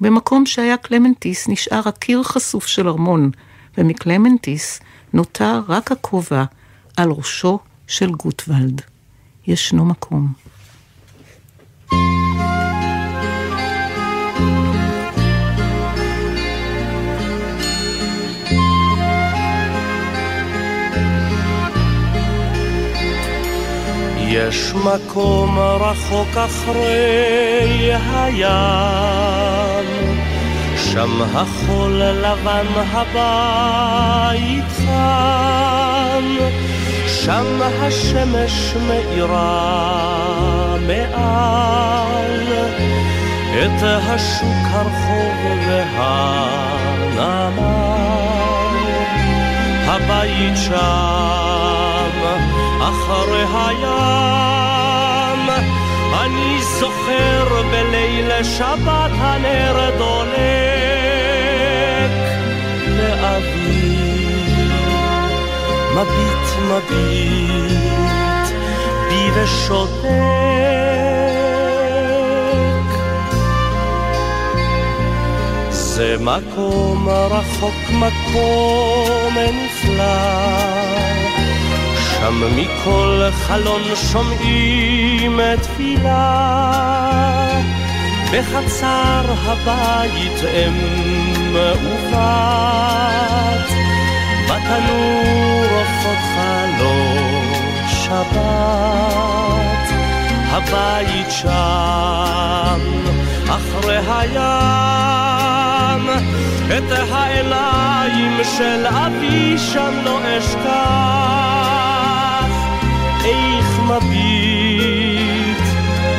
במקום 0.00 0.46
שהיה 0.46 0.76
קלמנטיס 0.76 1.48
נשאר 1.48 1.82
הקיר 1.86 2.22
חשוף 2.22 2.66
של 2.66 2.88
ארמון, 2.88 3.30
ומקלמנטיס 3.78 4.80
נותר 5.12 5.60
רק 5.68 5.92
הכובע 5.92 6.44
על 6.96 7.10
ראשו 7.10 7.58
של 7.86 8.10
גוטוולד. 8.10 8.82
ישנו 9.46 9.84
מקום. 9.84 10.32
יש 24.32 24.72
מקום 24.74 25.58
רחוק 25.58 26.36
אחרי 26.36 27.90
הים, 27.94 29.99
שם 30.92 31.22
החול 31.34 32.02
לבן 32.02 32.66
הבית 32.92 34.64
חם, 34.76 36.24
שם 37.06 37.60
השמש 37.62 38.74
מאירה 38.88 40.76
מעל 40.86 42.52
את 43.52 43.82
השוק 43.82 44.66
הרחוב 44.70 45.36
והנמל. 45.66 46.40
הבית 49.86 50.56
שם 50.56 52.20
אחרי 52.80 53.44
הים, 53.54 55.48
אני 56.20 56.62
זוכר 56.62 57.62
בליל 57.70 58.42
שבת 58.42 59.10
הנר 59.18 59.90
דולק 59.98 60.79
מביט 65.94 66.46
מביט 66.68 67.80
בי 69.08 69.30
ושותק. 69.34 70.10
זה 75.70 76.16
מקום 76.20 77.08
רחוק, 77.08 77.90
מקום 77.90 79.34
נפלא. 79.38 80.50
שם 82.20 82.42
מכל 82.56 83.22
חלון 83.32 83.82
שומעים 84.12 85.40
תפילה, 85.62 87.60
בחצר 88.32 89.24
הבית 89.44 90.44
אם 90.44 90.74
מעוות, 91.52 93.29
בתנור 94.70 95.66
עופות 95.78 96.18
חלון 96.34 97.44
שבת. 97.86 98.60
הבית 100.50 101.30
שם, 101.30 102.80
אחרי 103.48 103.98
הים, 104.08 104.40
את 106.66 106.92
העיניים 107.12 108.40
של 108.56 108.86
אבי 108.86 109.58
שם 109.58 109.94
לא 110.04 110.18
אשכח. 110.38 110.60
איך 113.24 113.78
מביט, 113.78 115.62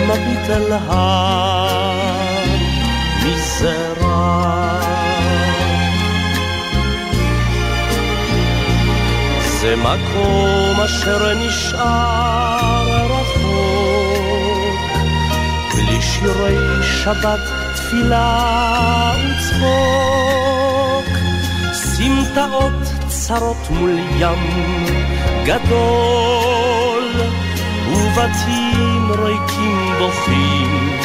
מביט 0.08 0.50
אל 0.50 0.72
הר, 0.72 2.02
מי 3.24 3.36
גזרה. 9.72 9.72
זה 9.72 9.76
מקום 9.76 10.80
אשר 10.86 11.34
נשאר 11.34 13.06
רחוק, 13.06 14.80
בלי 15.74 16.02
שירי 16.02 16.84
שבת, 16.84 17.40
תפילה 17.76 19.14
וצחוק, 19.16 21.06
סמטאות 21.74 22.74
צרות 23.08 23.70
מול 23.70 24.00
ים 24.20 24.86
גדול, 25.46 27.04
ובתים 27.88 29.12
ריקים 29.12 29.94
בוכים 30.00 31.00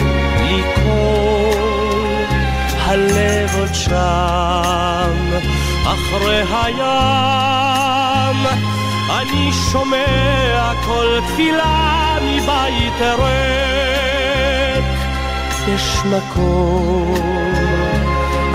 קול, 0.74 1.75
הלב 2.86 3.54
עוד 3.58 3.74
שם, 3.74 5.16
אחרי 5.84 6.42
הים, 6.52 8.36
אני 9.10 9.52
שומע 9.72 10.72
כל 10.86 11.20
תפילה 11.26 12.16
מבית 12.22 13.00
ריק, 13.00 14.84
יש 15.68 15.98
מקום 16.04 17.14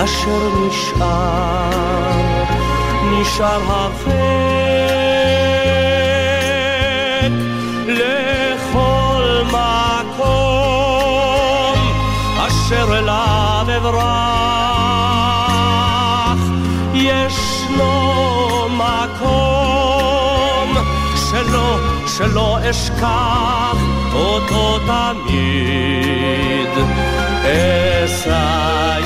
אשר 0.04 0.50
נשאר, 0.68 1.70
נשאר 3.12 3.62
הרחק 3.68 4.12
לכל 7.88 9.42
מקום 9.52 10.32
אשר 12.48 13.00
אליו 13.00 13.51
אברח, 13.70 14.02
ישנו 16.94 18.12
מקום 18.70 20.78
שלא, 21.16 21.78
שלא 22.18 22.58
אשכח 22.70 23.78
אותו 24.14 24.80
תמיד. 24.80 26.72
אשא 27.44 28.98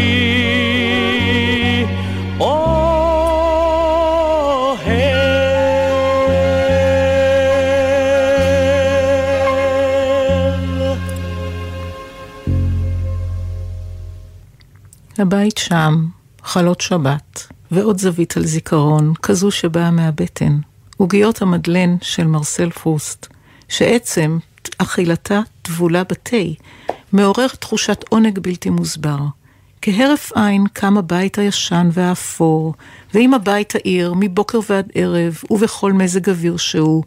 הבית 15.19 15.59
שם, 15.59 16.07
חלות 16.43 16.81
שבת, 16.81 17.47
ועוד 17.71 17.99
זווית 17.99 18.37
על 18.37 18.47
זיכרון, 18.47 19.13
כזו 19.23 19.51
שבאה 19.51 19.91
מהבטן. 19.91 20.59
עוגיות 20.97 21.43
המדלן 21.43 21.97
של 22.03 22.27
מרסל 22.27 22.71
פרוסט, 22.71 23.27
שעצם 23.69 24.39
אכילתה 24.79 25.41
טבולה 25.63 26.05
בתה, 26.05 26.37
מעורר 27.13 27.49
תחושת 27.49 28.05
עונג 28.09 28.39
בלתי 28.39 28.71
מוסבר. 28.71 29.19
כהרף 29.83 30.33
עין 30.35 30.65
קם 30.73 30.99
הבית 30.99 31.39
הישן 31.39 31.89
והאפור, 31.93 32.75
ועם 33.15 33.35
הבית 33.35 33.75
העיר, 33.75 34.15
מבוקר 34.17 34.61
ועד 34.69 34.91
ערב, 34.95 35.39
ובכל 35.51 35.93
מזג 35.93 36.29
אוויר 36.29 36.57
שהוא, 36.57 37.03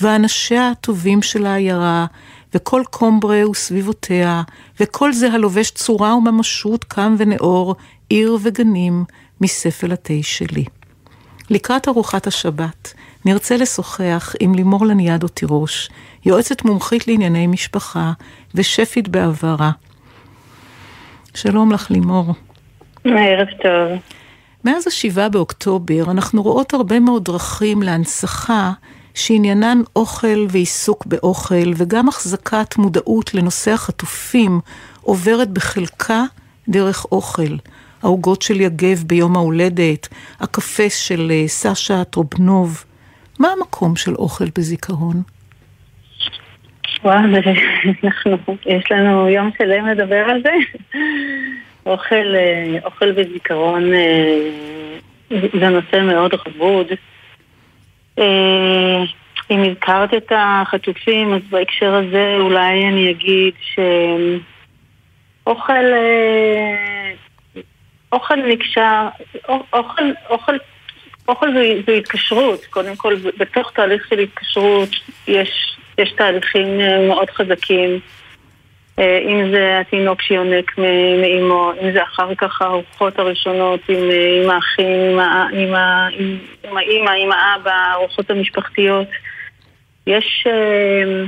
ואנשיה 0.00 0.70
הטובים 0.70 1.22
של 1.22 1.46
העיירה, 1.46 2.06
וכל 2.54 2.82
קומברה 2.90 3.50
וסביבותיה, 3.50 4.42
וכל 4.80 5.12
זה 5.12 5.32
הלובש 5.32 5.70
צורה 5.70 6.16
וממשות 6.16 6.84
קם 6.84 7.14
ונאור, 7.18 7.74
עיר 8.08 8.38
וגנים, 8.42 9.04
מספל 9.40 9.92
התה 9.92 10.14
שלי. 10.22 10.64
לקראת 11.50 11.88
ארוחת 11.88 12.26
השבת, 12.26 12.94
נרצה 13.24 13.56
לשוחח 13.56 14.34
עם 14.40 14.54
לימור 14.54 14.86
לניאדו 14.86 15.28
תירוש, 15.28 15.90
יועצת 16.24 16.64
מומחית 16.64 17.08
לענייני 17.08 17.46
משפחה 17.46 18.12
ושפית 18.54 19.08
בעברה. 19.08 19.70
שלום 21.34 21.72
לך, 21.72 21.90
לימור. 21.90 22.34
ערב 23.04 23.48
טוב. 23.62 23.98
מאז 24.64 24.86
השבעה 24.86 25.28
באוקטובר 25.28 26.10
אנחנו 26.10 26.42
רואות 26.42 26.74
הרבה 26.74 27.00
מאוד 27.00 27.24
דרכים 27.24 27.82
להנצחה 27.82 28.72
שעניינן 29.16 29.78
אוכל 29.96 30.46
ועיסוק 30.48 31.06
באוכל 31.06 31.72
וגם 31.76 32.08
החזקת 32.08 32.76
מודעות 32.78 33.34
לנושא 33.34 33.70
החטופים 33.70 34.60
עוברת 35.02 35.50
בחלקה 35.50 36.22
דרך 36.68 37.04
אוכל. 37.12 37.56
העוגות 38.02 38.42
של 38.42 38.60
יגב 38.60 39.04
ביום 39.06 39.36
ההולדת, 39.36 40.08
הקפה 40.40 40.90
של 40.90 41.30
אה, 41.30 41.48
סשה 41.48 42.04
טרובנוב. 42.04 42.84
מה 43.38 43.48
המקום 43.48 43.96
של 43.96 44.14
אוכל 44.14 44.44
בזיכרון? 44.58 45.22
וואו, 47.04 47.20
יש 48.66 48.84
לנו 48.90 49.28
יום 49.28 49.50
שלם 49.58 49.86
לדבר 49.86 50.24
על 50.30 50.42
זה. 50.42 50.52
אוכל, 51.86 52.34
אה, 52.34 52.78
אוכל 52.84 53.12
בזיכרון 53.12 53.94
אה, 53.94 54.48
זה 55.30 55.68
נושא 55.68 56.00
מאוד 56.02 56.34
רבוד. 56.46 56.86
אה, 58.18 59.02
אם 59.50 59.62
הזכרת 59.62 60.14
את 60.14 60.32
החטופים, 60.36 61.34
אז 61.34 61.40
בהקשר 61.50 61.94
הזה 61.94 62.36
אולי 62.40 62.84
אני 62.88 63.10
אגיד 63.10 63.54
שאוכל 65.44 65.72
אה, 65.72 67.12
אוכל 68.12 68.36
נקשר, 68.36 69.08
אוכל, 69.48 70.02
אוכל, 70.30 70.56
אוכל 71.28 71.52
זה, 71.52 71.80
זה 71.86 71.92
התקשרות, 71.92 72.64
קודם 72.64 72.96
כל 72.96 73.14
בתוך 73.38 73.72
תהליך 73.72 74.06
של 74.08 74.18
התקשרות 74.18 74.88
יש, 75.28 75.76
יש 75.98 76.12
תהליכים 76.12 76.78
מאוד 77.08 77.30
חזקים, 77.30 78.00
אם 79.00 79.50
זה 79.52 79.78
התינוק 79.80 80.22
שיונק 80.22 80.78
מאימו, 81.20 81.72
אם 81.82 81.92
זה 81.92 82.02
אחר 82.02 82.34
כך 82.34 82.62
הארוחות 82.62 83.18
הראשונות 83.18 83.80
עם, 83.88 84.10
אה, 84.10 84.42
עם 84.42 84.50
האחים, 84.50 85.18
עם, 86.64 86.76
האימא, 86.76 87.10
עם 87.10 87.32
האבא, 87.32 87.70
הארוחות 87.70 88.30
המשפחתיות. 88.30 89.08
יש 90.06 90.46
אה, 90.46 91.24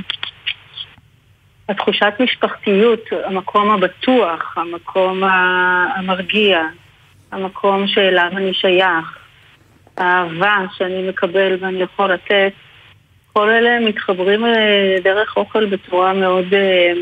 התחושת 1.69 2.13
משפחתיות, 2.19 2.99
המקום 3.25 3.71
הבטוח, 3.71 4.57
המקום 4.57 5.23
המרגיע, 5.95 6.61
המקום 7.31 7.87
שאליו 7.87 8.29
אני 8.37 8.53
שייך, 8.53 9.17
האהבה 9.97 10.57
שאני 10.77 11.09
מקבל 11.09 11.57
ואני 11.59 11.81
יכול 11.81 12.13
לתת, 12.13 12.51
כל 13.33 13.49
אלה 13.49 13.79
מתחברים 13.79 14.45
אה, 14.45 14.97
דרך 15.03 15.37
אוכל 15.37 15.65
בצורה 15.65 16.13
מאוד, 16.13 16.53
אה, 16.53 16.59
אה, 16.59 16.93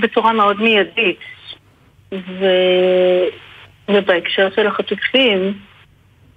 בצורה 0.00 0.32
מאוד 0.32 0.62
מיידית. 0.62 1.18
ו... 2.12 2.44
ובהקשר 3.88 4.48
של 4.56 4.66
החטופים, 4.66 5.58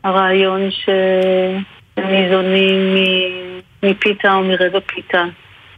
הרעיון 0.03 0.71
שהם 0.71 2.11
ניזונים 2.11 2.95
מפיתה 3.83 4.33
או 4.33 4.43
מרבע 4.43 4.79
פיתה, 4.79 5.23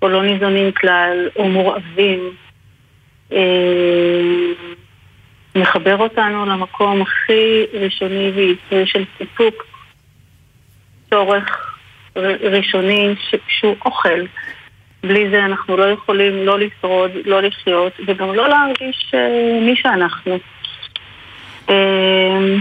או 0.01 0.09
לא 0.09 0.23
ניזונים 0.23 0.71
כלל, 0.71 1.29
או 1.35 1.49
מורעבים, 1.49 2.31
אה, 3.31 4.21
מחבר 5.55 5.97
אותנו 5.97 6.45
למקום 6.45 7.01
הכי 7.01 7.65
ראשוני 7.73 8.31
וייצוי 8.35 8.85
של 8.85 9.03
סיפוק, 9.17 9.65
צורך 11.09 11.77
ראשוני 12.41 13.15
שהוא 13.47 13.75
אוכל. 13.85 14.19
בלי 15.07 15.29
זה 15.29 15.45
אנחנו 15.45 15.77
לא 15.77 15.83
יכולים 15.83 16.45
לא 16.45 16.59
לשרוד, 16.59 17.11
לא 17.25 17.41
לחיות, 17.41 17.93
וגם 18.07 18.33
לא 18.33 18.49
להרגיש 18.49 19.11
אה, 19.13 19.59
מי 19.61 19.75
שאנחנו. 19.75 20.37
אה, 21.69 22.55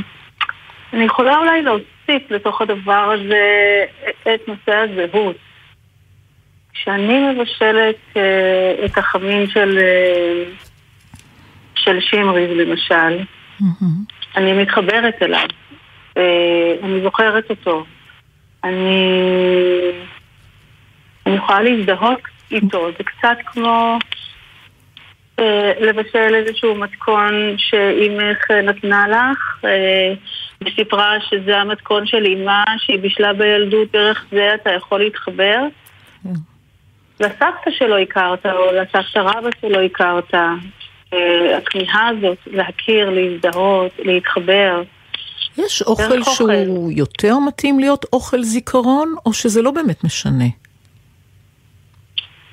אני 0.92 1.05
יכולה 1.05 1.38
אולי 1.38 1.62
להוסיף 1.62 2.30
לתוך 2.30 2.62
הדבר 2.62 3.14
הזה 3.14 3.84
את 4.22 4.49
נושא 4.49 4.76
הזהות. 4.76 5.36
כשאני 6.72 7.32
מבשלת 7.32 7.97
אה, 8.16 8.84
את 8.84 8.99
החמין 8.99 9.47
של, 9.49 9.78
של 11.74 12.01
שמריז 12.01 12.51
למשל, 12.51 13.24
אני 14.36 14.53
מתחברת 14.53 15.22
אליו, 15.22 15.47
אני 16.82 17.01
זוכרת 17.03 17.51
אותו, 17.51 17.84
אני, 18.64 19.11
אני 21.26 21.36
יכולה 21.36 21.62
להזדהות 21.62 22.34
איתו, 22.51 22.88
זה 22.99 23.05
קצת 23.05 23.36
כמו, 23.47 23.99
אה, 25.38 25.72
לבשל 25.80 26.34
איזשהו 26.34 26.74
מתכון 26.74 27.55
שאימך 27.59 28.51
נתנה 28.51 29.09
לך, 29.09 29.64
אה, 29.64 30.14
וסיפרה 30.61 31.16
שזה 31.30 31.57
המתכון 31.57 32.07
של 32.07 32.24
אימה 32.24 32.64
שהיא 32.78 32.99
בישלה 32.99 33.32
בילדות, 33.32 33.92
דרך 33.92 34.24
זה 34.30 34.55
אתה 34.55 34.70
יכול 34.70 35.01
להתחבר. 35.01 35.61
לסבתא 37.20 37.70
שלא 37.78 37.99
הכרת, 37.99 38.47
או 38.47 38.72
לסבתא 38.72 39.18
רבא 39.18 39.49
שלא 39.61 39.82
הכרת, 39.82 40.34
אה, 40.34 41.57
הכמיהה 41.57 42.09
הזאת 42.09 42.38
להכיר, 42.47 43.11
להזדהות, 43.11 43.92
להתחבר. 43.99 44.82
יש 45.59 45.82
אוכל 45.82 46.03
דרך 46.03 46.12
אוכל. 46.12 46.32
שהוא 46.34 46.92
יותר 46.92 47.38
מתאים 47.38 47.80
להיות 47.80 48.05
אוכל 48.12 48.42
זיכרון, 48.42 49.14
או 49.26 49.32
שזה 49.32 49.62
לא 49.62 49.70
באמת 49.70 50.05
משנה? 50.05 50.45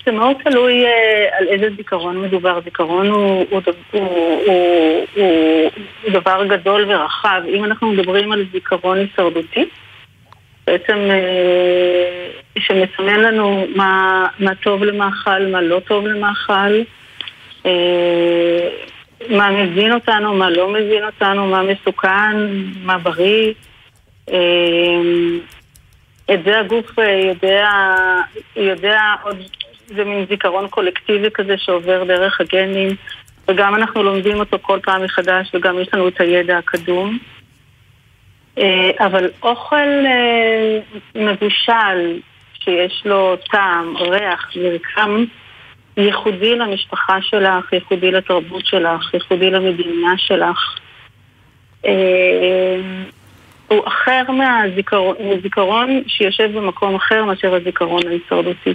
זה 0.05 0.11
מאוד 0.11 0.35
תלוי 0.43 0.85
אה, 0.85 1.37
על 1.37 1.47
איזה 1.47 1.69
זיכרון 1.77 2.21
מדובר. 2.21 2.59
זיכרון 2.63 3.07
הוא, 3.07 3.45
הוא, 3.49 3.61
הוא, 3.65 3.73
הוא, 3.91 5.05
הוא, 5.15 5.71
הוא 6.03 6.11
דבר 6.11 6.45
גדול 6.47 6.85
ורחב. 6.87 7.41
אם 7.47 7.65
אנחנו 7.65 7.91
מדברים 7.91 8.31
על 8.31 8.45
זיכרון 8.51 8.97
הישרדותי, 8.97 9.65
בעצם 10.67 10.97
אה, 11.09 12.29
שמסמן 12.59 13.19
לנו 13.19 13.65
מה, 13.75 14.25
מה 14.39 14.55
טוב 14.55 14.83
למאכל, 14.83 15.45
מה 15.47 15.61
לא 15.61 15.79
טוב 15.87 16.07
למאכל, 16.07 16.81
אה, 17.65 18.69
מה 19.29 19.51
מזין 19.51 19.93
אותנו, 19.93 20.33
מה 20.33 20.49
לא 20.49 20.73
מזין 20.73 21.05
אותנו, 21.05 21.47
מה 21.47 21.63
מסוכן, 21.63 22.37
מה 22.83 22.97
בריא. 22.97 23.53
את 26.33 26.43
זה 26.45 26.59
הגוף 26.59 26.91
יודע, 27.29 27.69
יודע 28.55 29.01
עוד, 29.23 29.37
זה 29.95 30.03
מין 30.03 30.25
זיכרון 30.29 30.67
קולקטיבי 30.67 31.31
כזה 31.33 31.57
שעובר 31.57 32.03
דרך 32.03 32.41
הגנים, 32.41 32.95
וגם 33.47 33.75
אנחנו 33.75 34.03
לומדים 34.03 34.39
אותו 34.39 34.57
כל 34.61 34.79
פעם 34.83 35.03
מחדש, 35.03 35.51
וגם 35.53 35.79
יש 35.79 35.93
לנו 35.93 36.07
את 36.07 36.21
הידע 36.21 36.57
הקדום. 36.57 37.17
אה, 38.57 38.91
אבל 38.99 39.29
אוכל 39.43 40.05
אה, 40.05 40.79
מבושל, 41.15 42.19
שיש 42.53 43.01
לו 43.05 43.35
טעם, 43.51 43.97
ריח, 43.97 44.51
מרקם, 44.55 45.25
ייחודי 45.97 46.55
למשפחה 46.55 47.21
שלך, 47.21 47.73
ייחודי 47.73 48.11
לתרבות 48.11 48.65
שלך, 48.65 49.13
ייחודי 49.13 49.49
למדינה 49.49 50.17
שלך. 50.17 50.75
אה, 51.85 52.77
הוא 53.67 53.87
אחר 53.87 54.23
מהזיכרון, 54.31 55.15
מהזיכרון 55.19 56.03
שיושב 56.07 56.57
במקום 56.57 56.95
אחר 56.95 57.25
מאשר 57.25 57.55
הזיכרון 57.55 58.01
ההישרדותי. 58.07 58.73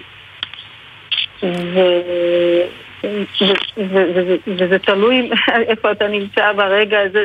וזה 4.46 4.78
תלוי 4.78 5.30
איפה 5.68 5.92
אתה 5.92 6.08
נמצא 6.08 6.52
ברגע 6.52 6.98
הזה, 7.00 7.24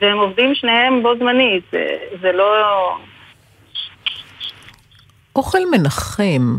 והם 0.00 0.18
עובדים 0.18 0.54
שניהם 0.54 1.02
בו 1.02 1.16
זמנית, 1.18 1.64
זה, 1.72 1.96
זה 2.22 2.32
לא... 2.32 2.96
אוכל 5.36 5.58
מנחם 5.70 6.56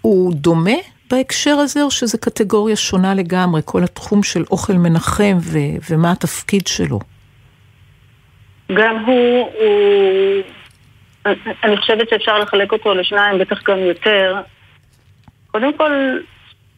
הוא 0.00 0.32
דומה 0.34 0.76
בהקשר 1.10 1.50
הזה, 1.50 1.82
או 1.82 1.90
שזה 1.90 2.18
קטגוריה 2.18 2.76
שונה 2.76 3.14
לגמרי, 3.14 3.60
כל 3.64 3.84
התחום 3.84 4.22
של 4.22 4.44
אוכל 4.50 4.72
מנחם 4.72 5.36
ו- 5.40 5.90
ומה 5.90 6.12
התפקיד 6.12 6.66
שלו? 6.66 6.98
גם 8.74 9.04
הוא, 9.04 9.50
הוא... 9.58 10.42
אני 11.64 11.76
חושבת 11.76 12.08
שאפשר 12.08 12.38
לחלק 12.38 12.72
אותו 12.72 12.94
לשניים, 12.94 13.38
בטח 13.38 13.62
גם 13.62 13.78
יותר. 13.78 14.36
קודם 15.50 15.72
כל, 15.72 16.18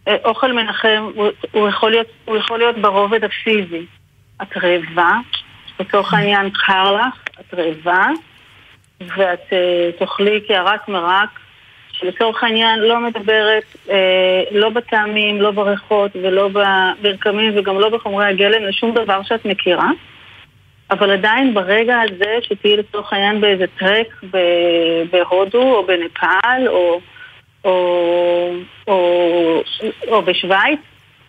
אה, 0.09 0.17
אוכל 0.25 0.53
מנחם, 0.53 1.11
הוא, 1.15 1.29
הוא, 1.51 1.69
יכול 1.69 1.91
להיות, 1.91 2.07
הוא 2.25 2.37
יכול 2.37 2.59
להיות 2.59 2.79
ברובד 2.79 3.25
הפיזי. 3.25 3.87
את 4.43 4.57
רעבה, 4.57 5.13
לצורך 5.81 6.15
העניין 6.15 6.51
קר 6.51 6.93
לך, 6.97 7.23
את 7.41 7.55
רעבה, 7.55 8.07
ואת 9.01 9.41
uh, 9.51 9.99
תאכלי 9.99 10.41
קערת 10.41 10.89
מרק, 10.89 11.29
שלצורך 11.93 12.45
העניין 12.45 12.81
לא 12.81 13.01
מדברת 13.01 13.77
אה, 13.91 14.43
לא 14.51 14.69
בטעמים, 14.69 15.41
לא 15.41 15.51
בריחות 15.51 16.11
ולא 16.23 16.49
במרקמים 16.53 17.59
וגם 17.59 17.79
לא 17.79 17.89
בחומרי 17.89 18.27
הגלם, 18.27 18.63
לשום 18.63 18.95
דבר 18.95 19.23
שאת 19.23 19.45
מכירה. 19.45 19.91
אבל 20.91 21.11
עדיין 21.11 21.55
ברגע 21.55 22.01
הזה 22.01 22.37
שתהיי 22.43 22.77
לצורך 22.77 23.13
העניין 23.13 23.41
באיזה 23.41 23.65
טרק 23.79 24.25
בהודו 25.11 25.75
או 25.75 25.87
בנפאל 25.87 26.69
או, 26.69 27.01
או, 27.65 28.53
או, 28.89 29.63
או 30.09 30.23
בשוויץ, 30.23 30.81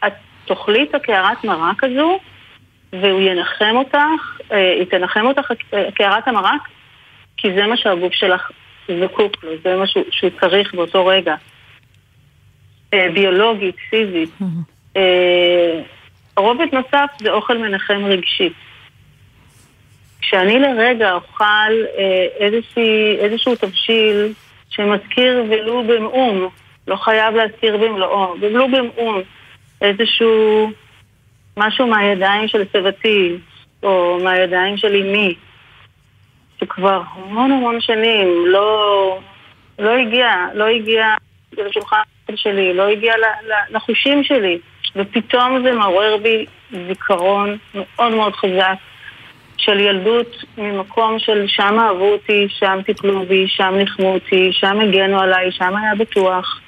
את 0.08 0.14
תאכלי 0.46 0.84
את 0.84 0.96
הקערת 0.96 1.44
מרק 1.44 1.84
הזו 1.84 2.20
והוא 2.94 3.22
ינחם 3.22 3.76
אותך, 3.76 3.98
אה, 4.52 4.74
היא 4.74 4.86
תנחם 4.86 5.26
אותך, 5.26 5.52
קערת 5.96 6.28
המרק, 6.28 6.62
כי 7.38 7.54
זה 7.54 7.68
מה 7.68 7.78
שהגוף 7.78 8.14
שלך 8.14 8.52
זקוק 8.88 9.44
לו, 9.44 9.52
זה 9.64 9.76
מה 9.76 9.88
שהוא, 9.88 10.04
שהוא 10.12 10.30
צריך 10.42 10.74
באותו 10.74 11.06
רגע. 11.06 11.36
אה, 12.94 13.08
ביולוגית, 13.14 13.76
פיזית. 13.90 14.30
אה, 14.98 15.82
רובד 16.38 16.68
נוסף 16.74 17.10
זה 17.20 17.32
אוכל 17.32 17.58
מנחם 17.58 18.06
רגשי. 18.06 18.50
כשאני 20.22 20.60
לרגע 20.60 21.14
אוכל 21.14 21.74
איזשהו 23.20 23.56
תבשיל 23.56 24.34
שמזכיר 24.76 25.44
ולו 25.50 25.84
במאום, 25.84 26.50
לא 26.88 26.96
חייב 26.96 27.36
להזכיר 27.36 27.78
במלואו, 27.78 28.36
ולו 28.40 28.68
במאום, 28.68 29.22
איזשהו 29.82 30.72
משהו 31.58 31.88
מהידיים 31.88 32.48
של 32.48 32.64
סבתי, 32.74 33.38
או 33.84 34.20
מהידיים 34.24 34.78
של 34.78 34.96
אמי, 34.96 35.36
שכבר 36.60 37.02
המון 37.14 37.52
המון 37.52 37.82
שנים 37.82 38.46
לא, 38.48 39.20
לא 39.80 39.90
הגיע, 39.90 40.28
לא 40.54 40.68
הגיע 40.68 41.08
לשולחן 41.58 42.02
שלי, 42.36 42.74
לא 42.74 42.88
הגיע 42.88 43.14
לחושים 43.70 44.24
שלי, 44.24 44.60
ופתאום 44.96 45.64
זה 45.64 45.72
מעורר 45.72 46.18
בי 46.18 46.46
זיכרון 46.88 47.58
מאוד 47.76 48.14
מאוד 48.14 48.36
חזק 48.36 48.76
של 49.66 49.80
ילדות 49.80 50.44
ממקום 50.58 51.20
של 51.20 51.46
שם 51.48 51.76
אהבו 51.80 52.12
אותי, 52.12 52.48
שם 52.50 52.80
טיפלו 52.86 53.26
בי, 53.26 53.46
שם 53.48 53.74
ניחמו 53.78 54.14
אותי, 54.14 54.50
שם 54.52 54.80
הגנו 54.80 55.20
עליי, 55.20 55.52
שם 55.52 55.76
היה 55.76 55.96
בטוח. 55.96 56.60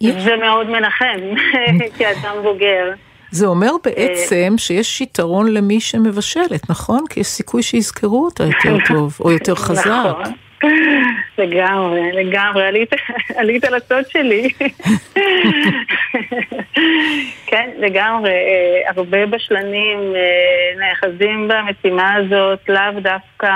זה 0.00 0.36
מאוד 0.36 0.70
מנחם, 0.70 1.20
כאדם 1.98 2.42
בוגר. 2.42 2.92
זה 3.30 3.46
אומר 3.46 3.70
בעצם 3.84 4.54
שיש 4.58 5.00
יתרון 5.00 5.52
למי 5.52 5.80
שמבשלת, 5.80 6.70
נכון? 6.70 7.04
כי 7.10 7.20
יש 7.20 7.26
סיכוי 7.26 7.62
שיזכרו 7.62 8.24
אותה 8.24 8.44
יותר 8.44 8.76
טוב, 8.88 9.18
או 9.20 9.32
יותר 9.32 9.54
חזק. 9.54 9.86
נכון. 9.86 10.45
לגמרי, 11.38 12.12
לגמרי, 12.12 12.66
עלית, 12.66 12.90
עלית 13.38 13.64
על 13.64 13.74
הצוד 13.74 14.04
שלי. 14.08 14.48
כן, 17.46 17.70
לגמרי, 17.78 18.30
אה, 18.30 18.90
הרבה 18.96 19.26
בשלנים 19.26 19.98
אה, 20.16 20.74
נאחזים 20.78 21.48
במשימה 21.48 22.14
הזאת, 22.14 22.68
לאו 22.68 23.00
דווקא 23.00 23.48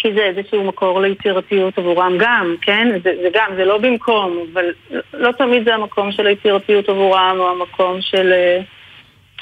כי 0.00 0.12
זה 0.12 0.20
איזשהו 0.20 0.64
מקור 0.64 1.00
ליצירתיות 1.00 1.78
עבורם 1.78 2.16
גם, 2.18 2.54
כן? 2.62 2.88
זה, 3.02 3.12
זה 3.22 3.28
גם, 3.34 3.50
זה 3.56 3.64
לא 3.64 3.78
במקום, 3.78 4.46
אבל 4.52 4.64
לא 5.12 5.32
תמיד 5.32 5.64
זה 5.64 5.74
המקום 5.74 6.12
של 6.12 6.26
היצירתיות 6.26 6.88
עבורם, 6.88 7.36
או 7.38 7.50
המקום 7.50 8.00
של 8.00 8.32
אה, 8.32 8.60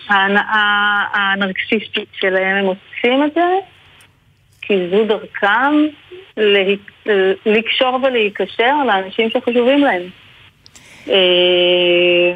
ההנאה 0.09 1.05
הנרקסיסטית 1.13 2.09
שלהם, 2.13 2.57
הם 2.57 2.65
עושים 2.65 3.25
את 3.25 3.35
זה. 3.35 3.78
כי 4.69 4.89
זו 4.91 5.05
דרכם 5.05 5.73
לה... 6.37 6.61
לקשור 7.47 7.99
ולהיקשר 8.03 8.75
לאנשים 8.87 9.31
שחשובים 9.31 9.79
להם. 9.79 10.03
אה, 11.09 12.33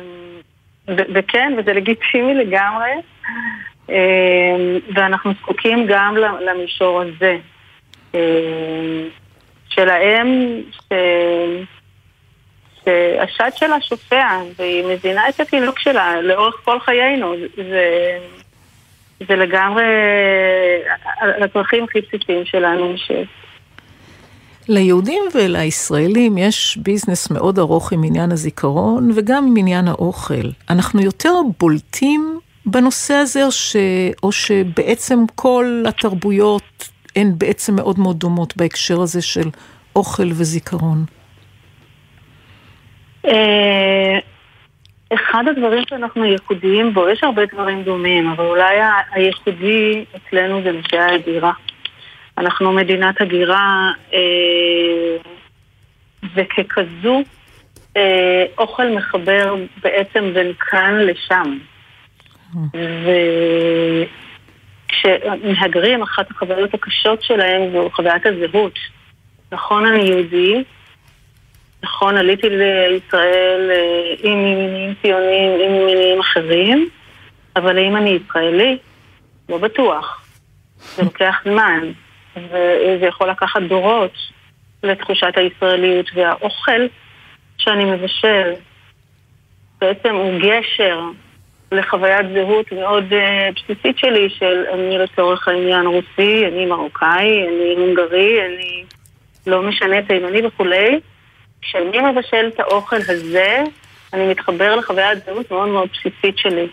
וכן, 0.88 1.52
וזה 1.58 1.72
לגיטימי 1.72 2.34
לגמרי, 2.34 2.90
אה, 3.90 3.96
ואנחנו 4.94 5.32
זקוקים 5.40 5.86
גם 5.88 6.16
למישור 6.16 7.00
הזה. 7.02 7.36
אה, 8.14 8.20
שלהם, 9.68 10.60
ש... 10.72 10.92
שהשד 12.84 13.50
שלה 13.56 13.80
שופע, 13.80 14.38
והיא 14.58 14.84
מזינה 14.84 15.28
את 15.28 15.40
התינוק 15.40 15.78
שלה 15.78 16.20
לאורך 16.22 16.54
כל 16.64 16.80
חיינו. 16.80 17.34
זה... 17.56 18.18
זה 19.28 19.36
לגמרי 19.36 19.84
על 21.20 21.42
הצרכים 21.42 21.84
הכי 21.84 22.00
בסיסיים 22.00 22.44
שלנו. 22.44 22.94
ש... 22.96 23.10
ליהודים 24.68 25.22
ולישראלים 25.34 26.38
יש 26.38 26.78
ביזנס 26.82 27.30
מאוד 27.30 27.58
ארוך 27.58 27.92
עם 27.92 28.04
עניין 28.04 28.32
הזיכרון 28.32 29.10
וגם 29.14 29.46
עם 29.46 29.54
עניין 29.56 29.88
האוכל. 29.88 30.48
אנחנו 30.70 31.00
יותר 31.02 31.32
בולטים 31.60 32.38
בנושא 32.66 33.14
הזה, 33.14 33.44
או, 33.44 33.52
ש... 33.52 33.76
או 34.22 34.32
שבעצם 34.32 35.18
כל 35.34 35.82
התרבויות 35.88 36.88
הן 37.16 37.32
בעצם 37.38 37.76
מאוד 37.76 37.98
מאוד 37.98 38.18
דומות 38.18 38.56
בהקשר 38.56 39.00
הזה 39.00 39.22
של 39.22 39.48
אוכל 39.96 40.28
וזיכרון? 40.28 41.04
אחד 45.14 45.44
הדברים 45.48 45.84
שאנחנו 45.88 46.24
ייחודיים 46.24 46.94
בו, 46.94 47.08
יש 47.08 47.24
הרבה 47.24 47.42
דברים 47.46 47.82
דומים, 47.82 48.30
אבל 48.30 48.44
אולי 48.44 48.78
הייחודי 49.10 50.04
אצלנו 50.16 50.62
זה 50.62 50.72
נושא 50.72 50.96
ההגירה. 50.96 51.52
אנחנו 52.38 52.72
מדינת 52.72 53.20
הגירה, 53.20 53.90
אה, 54.12 55.16
וככזו, 56.34 57.22
אה, 57.96 58.44
אוכל 58.58 58.88
מחבר 58.88 59.54
בעצם 59.82 60.34
בין 60.34 60.52
כאן 60.70 60.98
לשם. 60.98 61.58
וכשמהגרים, 64.90 66.02
אחת 66.02 66.30
החוויות 66.30 66.74
הקשות 66.74 67.22
שלהם 67.22 67.72
זו 67.72 67.90
חוויית 67.92 68.26
הזהות. 68.26 68.78
נכון, 69.52 69.86
אני 69.86 70.02
יהודי, 70.02 70.64
נכון, 71.82 72.16
עליתי 72.16 72.48
לישראל 72.50 73.70
אה, 73.70 74.14
עם 74.22 74.44
מינים 74.44 74.94
ציונים, 75.02 75.60
עם 75.60 75.86
מינים 75.86 76.20
אחרים, 76.20 76.88
אבל 77.56 77.78
האם 77.78 77.96
אני 77.96 78.10
ישראלי? 78.10 78.78
לא 79.48 79.58
בטוח. 79.58 80.26
זה 80.76 81.02
לוקח 81.02 81.36
זמן, 81.44 81.92
וזה 82.36 83.06
יכול 83.08 83.30
לקחת 83.30 83.62
דורות 83.62 84.12
לתחושת 84.82 85.32
הישראליות, 85.36 86.06
והאוכל 86.14 86.86
שאני 87.58 87.84
מבשל 87.84 88.52
בעצם 89.80 90.14
הוא 90.14 90.40
גשר 90.40 91.00
לחוויית 91.72 92.26
זהות 92.34 92.72
מאוד 92.72 93.04
uh, 93.12 93.16
בסיסית 93.54 93.98
שלי 93.98 94.30
של 94.30 94.64
אני 94.72 94.98
לצורך 94.98 95.48
העניין 95.48 95.86
רוסי, 95.86 96.46
אני 96.46 96.66
מרוקאי, 96.66 97.48
אני 97.48 97.74
הונגרי, 97.76 98.46
אני 98.46 98.84
לא 99.46 99.62
משנה 99.62 100.02
תימני 100.02 100.46
וכולי. 100.46 101.00
כשאני 101.62 101.98
מבשל 102.00 102.50
את 102.54 102.60
האוכל 102.60 102.96
הזה, 102.96 103.62
אני 104.12 104.28
מתחבר 104.28 104.76
לחוויית 104.76 105.24
זהות 105.24 105.50
מאוד 105.50 105.68
מאוד 105.68 105.88
בסיסית 105.92 106.38
שלי. 106.38 106.66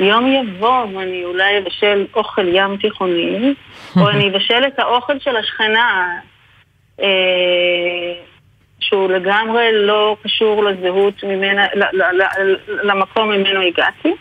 יום 0.00 0.26
יבוא 0.32 0.84
ואני 0.94 1.24
אולי 1.24 1.58
אבשל 1.58 2.06
אוכל 2.14 2.48
ים 2.48 2.76
תיכוני, 2.76 3.54
או 3.96 4.10
אני 4.10 4.28
אבשל 4.28 4.62
את 4.66 4.78
האוכל 4.78 5.18
של 5.18 5.36
השכנה, 5.36 6.08
אה, 7.00 8.14
שהוא 8.80 9.10
לגמרי 9.10 9.68
לא 9.72 10.16
קשור 10.22 10.64
לזהות 10.64 11.24
ממנה, 11.24 11.66
ל- 11.74 11.96
ל- 12.02 12.22
ל- 12.22 12.56
למקום 12.82 13.28
ממנו 13.32 13.60
הגעתי, 13.60 14.12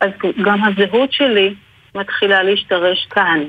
אז 0.00 0.10
גם 0.42 0.64
הזהות 0.64 1.12
שלי 1.12 1.54
מתחילה 1.94 2.42
להשתרש 2.42 3.06
כאן. 3.10 3.44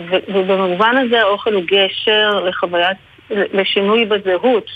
ו- 0.00 0.24
ובמובן 0.28 0.96
הזה 0.96 1.20
האוכל 1.20 1.54
הוא 1.54 1.62
גשר 1.66 2.40
לחוויית, 2.48 2.96
לשינוי 3.52 4.04
בזהות. 4.04 4.66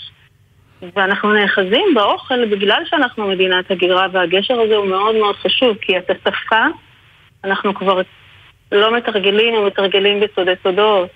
ואנחנו 0.95 1.33
נאחזים 1.33 1.85
באוכל 1.95 2.45
בגלל 2.45 2.83
שאנחנו 2.85 3.27
מדינת 3.27 3.71
הגירה, 3.71 4.07
והגשר 4.11 4.61
הזה 4.61 4.75
הוא 4.75 4.87
מאוד 4.87 5.15
מאוד 5.15 5.35
חשוב, 5.35 5.77
כי 5.81 5.97
את 5.97 6.09
השפה 6.09 6.65
אנחנו 7.43 7.75
כבר 7.75 8.01
לא 8.71 8.97
מתרגלים 8.97 9.53
או 9.53 9.65
מתרגלים 9.65 10.19
בסודי 10.19 10.53
סודות, 10.63 11.09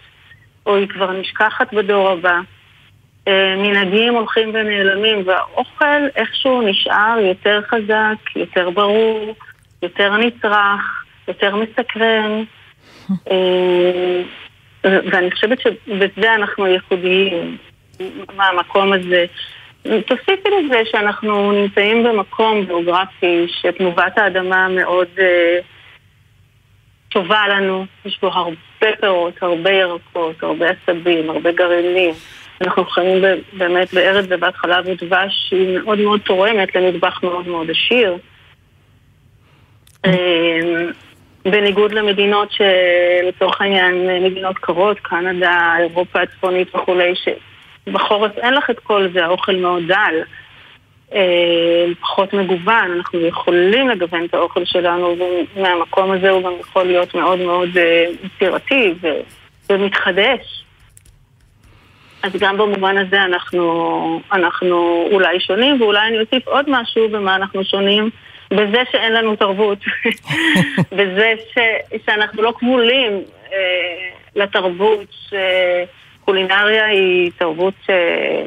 או 0.65 0.75
היא 0.75 0.87
כבר 0.87 1.11
נשכחת 1.11 1.73
בדור 1.73 2.09
הבא. 2.09 2.39
אה, 3.27 3.55
מנהגים 3.57 4.13
הולכים 4.13 4.49
ונעלמים, 4.49 5.23
והאוכל 5.25 6.07
איכשהו 6.15 6.61
נשאר 6.61 7.17
יותר 7.19 7.61
חזק, 7.61 8.35
יותר 8.35 8.69
ברור, 8.69 9.35
יותר 9.83 10.17
נצרך, 10.17 11.03
יותר 11.27 11.55
מסקרן. 11.55 12.43
ואני 14.83 15.31
חושבת 15.31 15.59
שבזה 15.61 16.35
אנחנו 16.35 16.67
ייחודיים, 16.67 17.57
מהמקום 18.35 18.93
הזה. 18.93 19.25
תוסיפי 19.81 20.49
לזה 20.49 20.81
שאנחנו 20.91 21.51
נמצאים 21.51 22.03
במקום 22.03 22.65
גיאוגרפי 22.65 23.47
שתנובת 23.47 24.17
האדמה 24.17 24.67
מאוד 24.67 25.07
אה, 25.19 25.59
טובה 27.09 27.47
לנו, 27.47 27.85
יש 28.05 28.19
בו 28.21 28.27
הרבה 28.27 28.55
פירות, 28.79 29.33
הרבה 29.41 29.71
ירקות, 29.71 30.43
הרבה 30.43 30.65
עשבים, 30.69 31.29
הרבה 31.29 31.51
גרעינים. 31.51 32.13
אנחנו 32.61 32.85
חיים 32.85 33.23
באמת 33.53 33.93
בארץ 33.93 34.25
זבת 34.25 34.55
חלב 34.55 34.85
ודבש 34.87 35.47
שהיא 35.49 35.79
מאוד 35.79 35.99
מאוד 35.99 36.19
תורמת 36.19 36.75
למטבח 36.75 37.23
מאוד 37.23 37.47
מאוד 37.47 37.69
עשיר. 37.71 38.17
אה, 40.05 40.85
בניגוד 41.45 41.91
למדינות 41.91 42.49
שלצורך 42.51 43.61
העניין 43.61 44.23
מדינות 44.23 44.57
קרות, 44.57 44.99
קנדה, 44.99 45.75
אירופה 45.79 46.21
הצפונית 46.21 46.75
וכולי, 46.75 47.13
שבחורף 47.15 48.37
אין 48.37 48.53
לך 48.53 48.69
את 48.69 48.79
כל 48.79 49.07
זה, 49.13 49.25
האוכל 49.25 49.55
מאוד 49.55 49.83
דל, 49.87 50.15
אה, 51.13 51.85
פחות 52.01 52.33
מגוון, 52.33 52.91
אנחנו 52.97 53.19
יכולים 53.19 53.89
לגוון 53.89 54.25
את 54.25 54.33
האוכל 54.33 54.65
שלנו, 54.65 55.15
ומהמקום 55.55 56.11
הזה 56.11 56.29
הוא 56.29 56.43
גם 56.43 56.53
יכול 56.59 56.83
להיות 56.83 57.15
מאוד 57.15 57.39
מאוד 57.39 57.77
אה, 57.77 58.05
יצירתי 58.23 58.93
ומתחדש. 59.69 60.63
אז 62.23 62.31
גם 62.39 62.57
במובן 62.57 62.97
הזה 62.97 63.23
אנחנו, 63.23 64.21
אנחנו 64.31 65.07
אולי 65.11 65.39
שונים, 65.39 65.81
ואולי 65.81 66.07
אני 66.07 66.19
אוסיף 66.19 66.47
עוד 66.47 66.65
משהו 66.67 67.09
במה 67.09 67.35
אנחנו 67.35 67.63
שונים. 67.63 68.09
בזה 68.51 68.83
שאין 68.91 69.13
לנו 69.13 69.35
תרבות, 69.35 69.77
בזה 70.97 71.33
ש, 71.53 71.57
שאנחנו 72.05 72.41
לא 72.41 72.53
כבולים 72.59 73.21
אה, 73.53 74.09
לתרבות, 74.35 75.07
שקולינריה 75.11 76.85
היא 76.85 77.31
תרבות, 77.37 77.73
אה, 77.89 78.43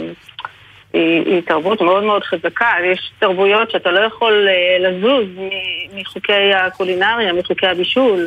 היא, 0.93 1.25
היא 1.27 1.43
תרבות 1.47 1.81
מאוד 1.81 2.05
מאוד 2.05 2.25
חזקה, 2.25 2.71
יש 2.85 3.13
תרבויות 3.19 3.71
שאתה 3.71 3.91
לא 3.91 4.01
יכול 4.01 4.49
אה, 4.49 4.89
לזוז 4.89 5.27
מחוקי 5.95 6.55
הקולינריה, 6.55 7.33
מחוקי 7.33 7.67
הבישול. 7.67 8.27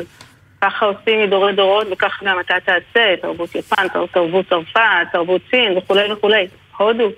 ככה 0.60 0.86
עושים 0.86 1.22
מדורי 1.22 1.52
דורות 1.52 1.86
וככה 1.90 2.24
גם 2.26 2.40
אתה 2.40 2.54
תעשה, 2.64 3.16
תרבות 3.22 3.54
יפן, 3.54 3.88
תרבות 4.12 4.48
צרפת, 4.48 4.80
תרבות 5.12 5.40
סין 5.50 5.78
וכולי 5.78 6.12
וכולי, 6.12 6.46
הודו. 6.76 7.10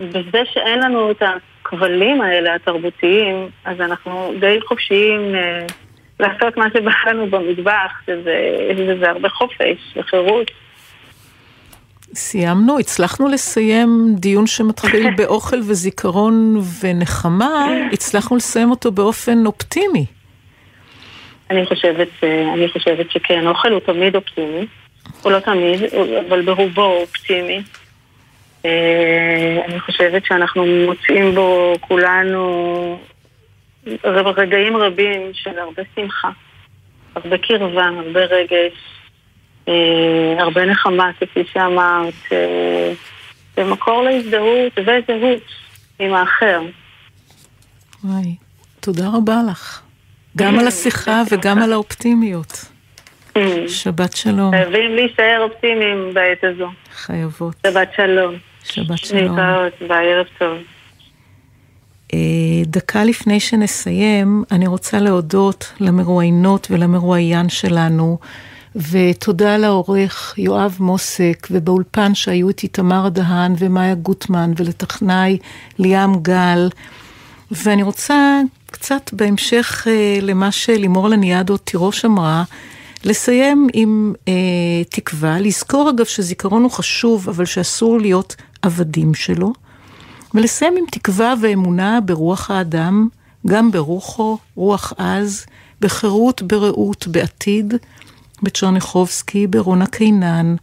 בזה 0.00 0.42
שאין 0.52 0.78
לנו 0.78 1.10
את 1.10 1.22
הכבלים 1.66 2.20
האלה, 2.20 2.54
התרבותיים, 2.54 3.48
אז 3.64 3.80
אנחנו 3.80 4.32
די 4.40 4.58
חופשיים 4.68 5.34
אה, 5.34 5.66
לעשות 6.20 6.56
מה 6.56 6.66
שבא 6.74 6.90
לנו 7.10 7.30
במטבח, 7.30 7.92
שזה, 8.06 8.34
יש 8.70 8.80
בזה 8.80 9.10
הרבה 9.10 9.28
חופש 9.28 9.96
וחירות. 9.96 10.50
סיימנו, 12.14 12.78
הצלחנו 12.78 13.28
לסיים 13.28 14.14
דיון 14.18 14.46
שמתחיל 14.46 15.10
באוכל 15.16 15.56
וזיכרון 15.56 16.60
ונחמה, 16.82 17.66
הצלחנו 17.92 18.36
לסיים 18.36 18.70
אותו 18.70 18.92
באופן 18.92 19.46
אופטימי. 19.46 20.06
אני 21.50 21.66
חושבת, 21.66 22.08
אה, 22.22 22.54
אני 22.54 22.68
חושבת 22.68 23.10
שכן, 23.10 23.46
אוכל 23.46 23.72
הוא 23.72 23.80
תמיד 23.80 24.16
אופטימי, 24.16 24.66
הוא 25.22 25.32
לא 25.32 25.38
תמיד, 25.38 25.80
אבל 26.28 26.42
ברובו 26.42 26.84
הוא 26.84 27.00
אופטימי. 27.00 27.62
אה, 28.64 29.64
אני 29.68 29.80
חושבת 29.80 30.24
שאנחנו 30.24 30.64
מוצאים 30.86 31.34
בו 31.34 31.74
כולנו 31.80 32.98
רגעים 34.04 34.76
רבים 34.76 35.20
של 35.32 35.58
הרבה 35.58 35.82
שמחה, 35.94 36.30
הרבה 37.14 37.38
קרבה, 37.38 37.84
הרבה 37.84 38.20
רגש, 38.20 38.72
אה, 39.68 40.34
הרבה 40.38 40.64
נחמה, 40.66 41.10
כפי 41.20 41.44
שאמרת, 41.52 42.14
אה, 42.32 42.92
ומקור 43.56 44.02
להזדהות 44.02 44.72
וזהות 44.76 45.42
עם 45.98 46.14
האחר. 46.14 46.60
וואי, 48.04 48.36
תודה 48.80 49.08
רבה 49.14 49.40
לך. 49.50 49.82
גם 50.36 50.58
על 50.58 50.66
השיחה 50.66 51.22
וגם 51.30 51.62
על 51.62 51.72
האופטימיות. 51.72 52.75
שבת 53.68 54.16
שלום. 54.16 54.50
חייבים 54.50 54.94
להישאר 54.94 55.48
אופטימיים 55.50 56.10
בעת 56.14 56.44
הזו. 56.44 56.68
חייבות. 56.94 57.54
שבת 57.66 57.88
שלום. 57.96 58.34
שבת 58.64 58.98
שלום. 58.98 59.38
להתראות, 59.38 59.72
ביי, 59.88 60.12
ערב 60.12 60.26
טוב. 60.38 60.58
אה, 62.14 62.18
דקה 62.66 63.04
לפני 63.04 63.40
שנסיים, 63.40 64.44
אני 64.50 64.66
רוצה 64.66 64.98
להודות 64.98 65.72
למרואיינות 65.80 66.66
ולמרואיין 66.70 67.48
שלנו, 67.48 68.18
ותודה 68.90 69.56
לעורך 69.56 70.34
יואב 70.38 70.76
מוסק, 70.80 71.46
ובאולפן 71.50 72.14
שהיו 72.14 72.48
איתי 72.48 72.68
תמר 72.68 73.08
דהן 73.08 73.54
ומאיה 73.58 73.94
גוטמן, 73.94 74.52
ולטכנאי 74.56 75.38
ליאם 75.78 76.22
גל. 76.22 76.68
ואני 77.50 77.82
רוצה 77.82 78.40
קצת 78.70 79.10
בהמשך 79.12 79.86
אה, 79.90 80.18
למה 80.22 80.52
שלימור 80.52 81.08
לניאדו 81.08 81.56
תירוש 81.56 82.04
אמרה, 82.04 82.42
לסיים 83.06 83.68
עם 83.72 84.14
אה, 84.28 84.84
תקווה, 84.90 85.40
לזכור 85.40 85.90
אגב 85.90 86.04
שזיכרון 86.04 86.62
הוא 86.62 86.70
חשוב, 86.70 87.28
אבל 87.28 87.44
שאסור 87.44 87.98
להיות 88.00 88.36
עבדים 88.62 89.14
שלו, 89.14 89.52
ולסיים 90.34 90.76
עם 90.76 90.84
תקווה 90.90 91.34
ואמונה 91.40 92.00
ברוח 92.00 92.50
האדם, 92.50 93.08
גם 93.46 93.70
ברוחו, 93.70 94.38
רוח 94.54 94.92
עז, 94.98 95.46
בחירות, 95.80 96.42
ברעות, 96.42 97.06
בעתיד, 97.08 97.74
בצ'רניחובסקי, 98.42 99.46
ברונה 99.46 99.86
קינן, 99.86 100.56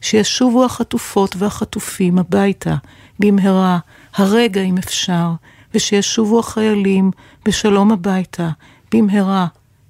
שישובו 0.00 0.64
החטופות 0.64 1.36
והחטופים 1.38 2.18
הביתה, 2.18 2.76
במהרה, 3.18 3.78
הרגע 4.14 4.60
אם 4.60 4.78
אפשר, 4.78 5.30
ושישובו 5.74 6.38
החיילים 6.38 7.10
בשלום 7.44 7.92
הביתה, 7.92 8.50
במהרה. 8.94 9.46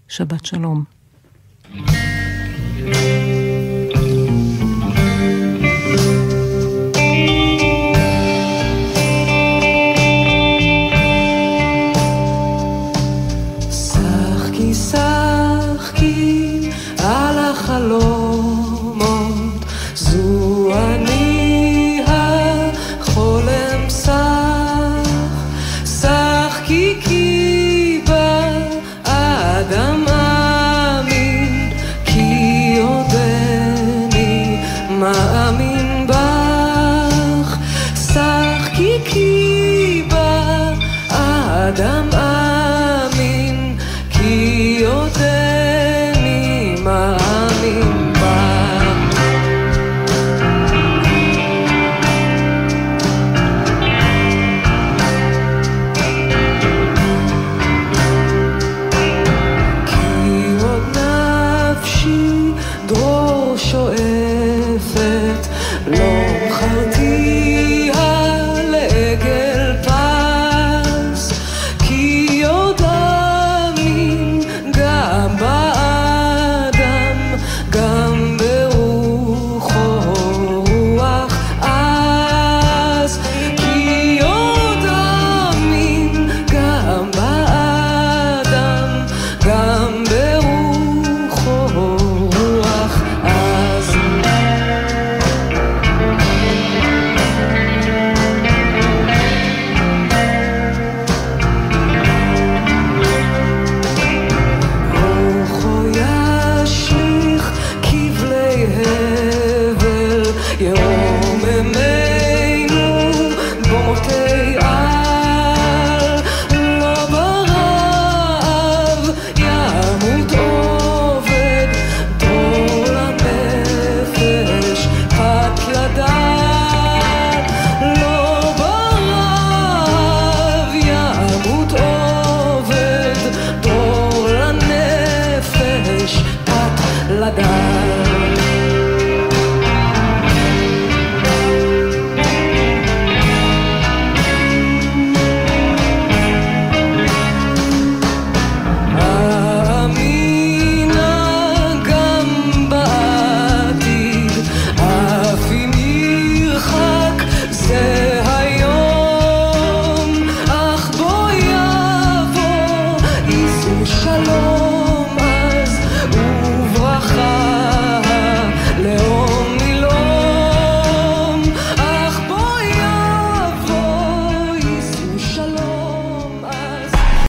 שבת 0.08 0.46
שלום. 0.46 0.99
Thank 1.72 3.24
you. 3.24 3.29